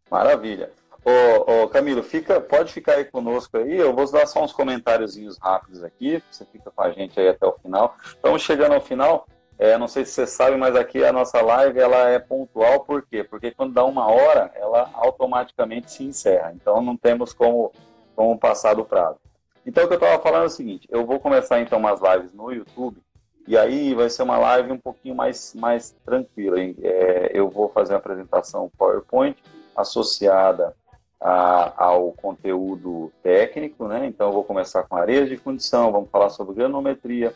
[0.10, 0.72] Maravilha.
[1.04, 3.78] Ô, ô, Camilo, fica, pode ficar aí conosco aí.
[3.78, 6.22] Eu vou dar só uns comentáriozinhos rápidos aqui.
[6.30, 7.96] Você fica com a gente aí até o final.
[8.04, 9.28] Estamos chegando ao final.
[9.62, 12.80] É, não sei se você sabe, mas aqui a nossa live ela é pontual.
[12.80, 13.24] Por quê?
[13.24, 16.52] Porque quando dá uma hora, ela automaticamente se encerra.
[16.52, 17.72] Então não temos como,
[18.16, 19.20] como passar do prazo.
[19.64, 22.34] Então o que eu estava falando é o seguinte: eu vou começar então umas lives
[22.34, 23.04] no YouTube.
[23.48, 26.58] E aí vai ser uma live um pouquinho mais, mais tranquila.
[26.60, 29.38] É, eu vou fazer uma apresentação PowerPoint
[29.76, 30.76] associada
[31.20, 34.08] a, ao conteúdo técnico, né?
[34.08, 37.32] Então eu vou começar com areias de condição, vamos falar sobre granometria,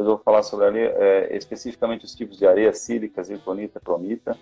[0.00, 4.36] depois eu vou falar sobre é, especificamente os tipos de areia, sílica, zirconita, cromita.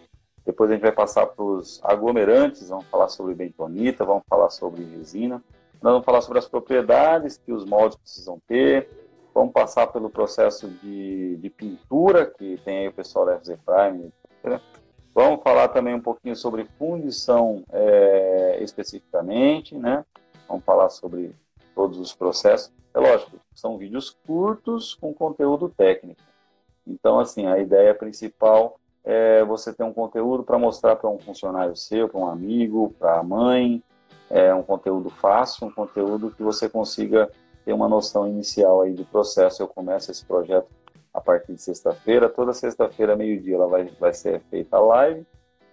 [0.46, 4.84] Depois a gente vai passar para os aglomerantes, vamos falar sobre bentonita, vamos falar sobre
[4.84, 5.42] resina.
[5.82, 8.88] Nós vamos falar sobre as propriedades que os moldes precisam ter.
[9.34, 14.12] Vamos passar pelo processo de, de pintura, que tem aí o pessoal da FZ Prime,
[14.44, 14.60] etc.
[15.14, 20.04] Vamos falar também um pouquinho sobre fundição é, especificamente, né?
[20.48, 21.34] Vamos falar sobre
[21.74, 22.77] todos os processos.
[22.94, 26.20] É lógico, são vídeos curtos com conteúdo técnico.
[26.86, 31.76] Então, assim, a ideia principal é você ter um conteúdo para mostrar para um funcionário
[31.76, 33.82] seu, para um amigo, para a mãe,
[34.30, 37.30] é um conteúdo fácil, um conteúdo que você consiga
[37.64, 39.62] ter uma noção inicial aí do processo.
[39.62, 40.68] Eu começo esse projeto
[41.12, 42.28] a partir de sexta-feira.
[42.28, 45.26] Toda sexta-feira, meio-dia, ela vai, vai ser feita a live,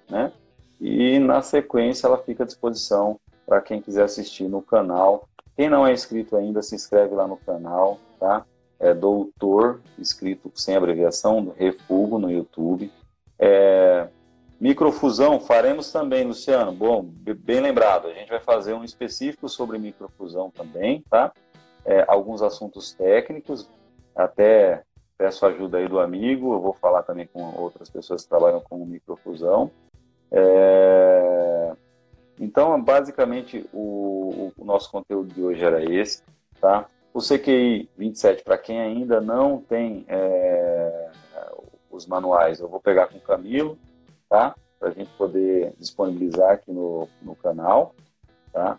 [0.10, 0.32] né?
[0.80, 5.28] E na sequência ela fica à disposição para quem quiser assistir no canal.
[5.56, 8.46] Quem não é inscrito ainda, se inscreve lá no canal, tá?
[8.80, 12.92] É Doutor, escrito sem abreviação, Refugo no YouTube.
[13.40, 14.08] É,
[14.60, 16.74] microfusão faremos também, Luciano.
[16.74, 18.08] Bom, bem lembrado.
[18.08, 21.32] A gente vai fazer um específico sobre microfusão também, tá?
[21.86, 23.70] É, alguns assuntos técnicos,
[24.16, 24.84] até
[25.18, 28.86] peço ajuda aí do amigo, eu vou falar também com outras pessoas que trabalham com
[28.86, 29.72] microfusão.
[30.32, 31.45] É...
[32.40, 36.22] Então, basicamente, o, o, nosso conteúdo de hoje era esse,
[36.60, 36.86] tá?
[37.14, 41.10] O CQI 27, para quem ainda não tem é,
[41.90, 43.78] os manuais, eu vou pegar com o Camilo,
[44.30, 44.56] tá?
[44.78, 47.96] Para a gente poder disponibilizar aqui no, no canal,
[48.52, 48.78] tá?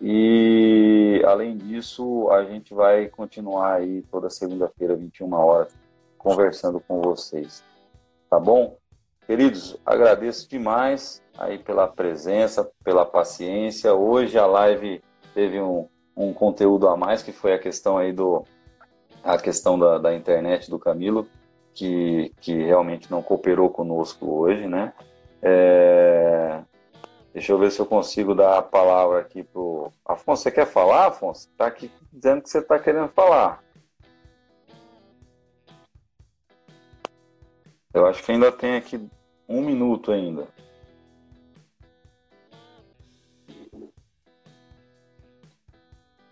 [0.00, 5.76] E além disso, a gente vai continuar aí toda segunda-feira, 21 horas,
[6.18, 7.62] conversando com vocês.
[8.28, 8.76] Tá bom?
[9.26, 13.94] Queridos, agradeço demais aí pela presença, pela paciência.
[13.94, 15.02] Hoje a live
[15.32, 18.44] teve um, um conteúdo a mais, que foi a questão aí do
[19.22, 21.26] a questão da, da internet do Camilo,
[21.72, 24.92] que, que realmente não cooperou conosco hoje, né?
[25.40, 26.60] É,
[27.34, 29.90] Deixa eu ver se eu consigo dar a palavra aqui pro.
[30.06, 31.50] Afonso, você quer falar, Afonso?
[31.58, 33.60] Tá aqui dizendo que você está querendo falar.
[37.94, 39.08] Eu acho que ainda tem aqui
[39.48, 40.48] um minuto ainda.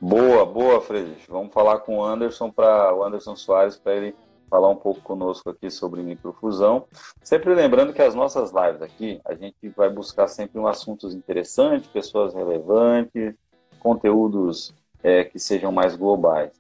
[0.01, 1.31] Boa, boa, Friedrich.
[1.31, 4.17] Vamos falar com o Anderson para o Anderson Soares para ele
[4.51, 6.85] falar um pouco conosco aqui sobre microfusão.
[7.23, 11.89] Sempre lembrando que as nossas lives aqui, a gente vai buscar sempre um assuntos interessantes,
[11.89, 13.37] pessoas relevantes,
[13.79, 16.51] conteúdos é, que sejam mais globais.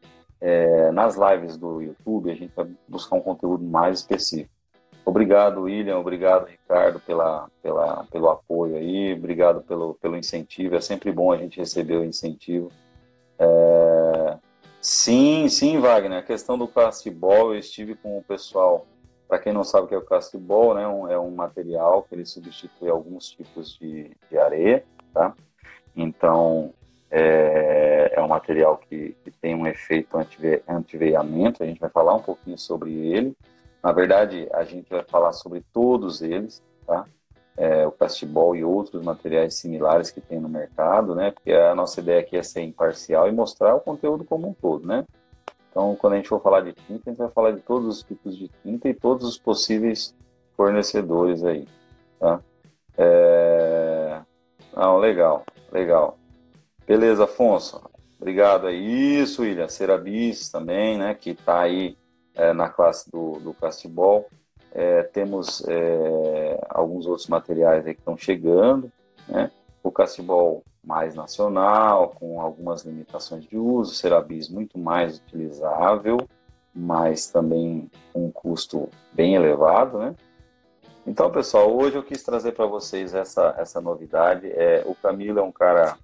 [0.41, 4.62] É, nas lives do YouTube, a gente vai buscar um conteúdo mais específico.
[5.05, 10.77] Obrigado, William, obrigado, Ricardo, pela, pela, pelo apoio aí, obrigado pelo, pelo incentivo.
[10.77, 12.71] É sempre bom a gente receber o incentivo.
[13.39, 14.39] É,
[14.83, 16.19] Sim, sim, Wagner.
[16.19, 18.85] A questão do castibol, eu estive com o pessoal.
[19.29, 22.17] Para quem não sabe o que é o castibol, né, um, é um material que
[22.17, 24.85] ele substitui alguns tipos de, de areia,
[25.15, 25.35] tá?
[25.95, 26.75] Então,
[27.13, 31.63] é, é um material que, que tem um efeito antive, antiveiamento.
[31.63, 33.37] A gente vai falar um pouquinho sobre ele.
[33.83, 37.07] Na verdade, a gente vai falar sobre todos eles, tá?
[37.57, 41.31] é, o castibol e outros materiais similares que tem no mercado, né?
[41.31, 44.87] Porque a nossa ideia aqui é ser imparcial e mostrar o conteúdo como um todo,
[44.87, 45.05] né?
[45.71, 48.03] Então, quando a gente for falar de tinta, a gente vai falar de todos os
[48.03, 50.15] tipos de tinta e todos os possíveis
[50.57, 51.67] fornecedores aí,
[52.19, 52.41] tá?
[52.97, 54.21] É...
[55.01, 56.19] Legal, legal.
[56.87, 57.83] Beleza, Afonso.
[58.19, 59.21] Obrigado aí.
[59.21, 59.69] Isso, William.
[59.69, 61.15] Cerabis também, né?
[61.15, 61.97] Que está aí
[62.35, 64.27] é, na classe do, do castibol.
[64.75, 68.91] É, temos é, alguns outros materiais que estão chegando,
[69.29, 69.51] né?
[69.83, 76.17] O castibol mais nacional, com algumas limitações de uso, Cerabis muito mais utilizável,
[76.75, 80.15] mas também um custo bem elevado, né?
[81.07, 84.47] Então, pessoal, hoje eu quis trazer para vocês essa, essa novidade.
[84.53, 85.97] É, o Camilo é um cara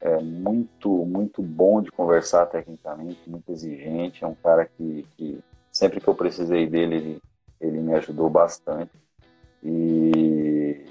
[0.00, 4.24] é, muito, muito bom de conversar tecnicamente, muito exigente.
[4.24, 5.38] É um cara que, que
[5.78, 7.22] sempre que eu precisei dele, ele,
[7.60, 8.90] ele me ajudou bastante.
[9.62, 10.84] E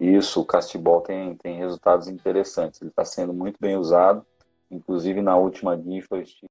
[0.00, 2.80] isso, o Castibol tem, tem resultados interessantes.
[2.80, 4.24] Ele está sendo muito bem usado.
[4.70, 5.76] Inclusive, na última
[6.22, 6.48] estive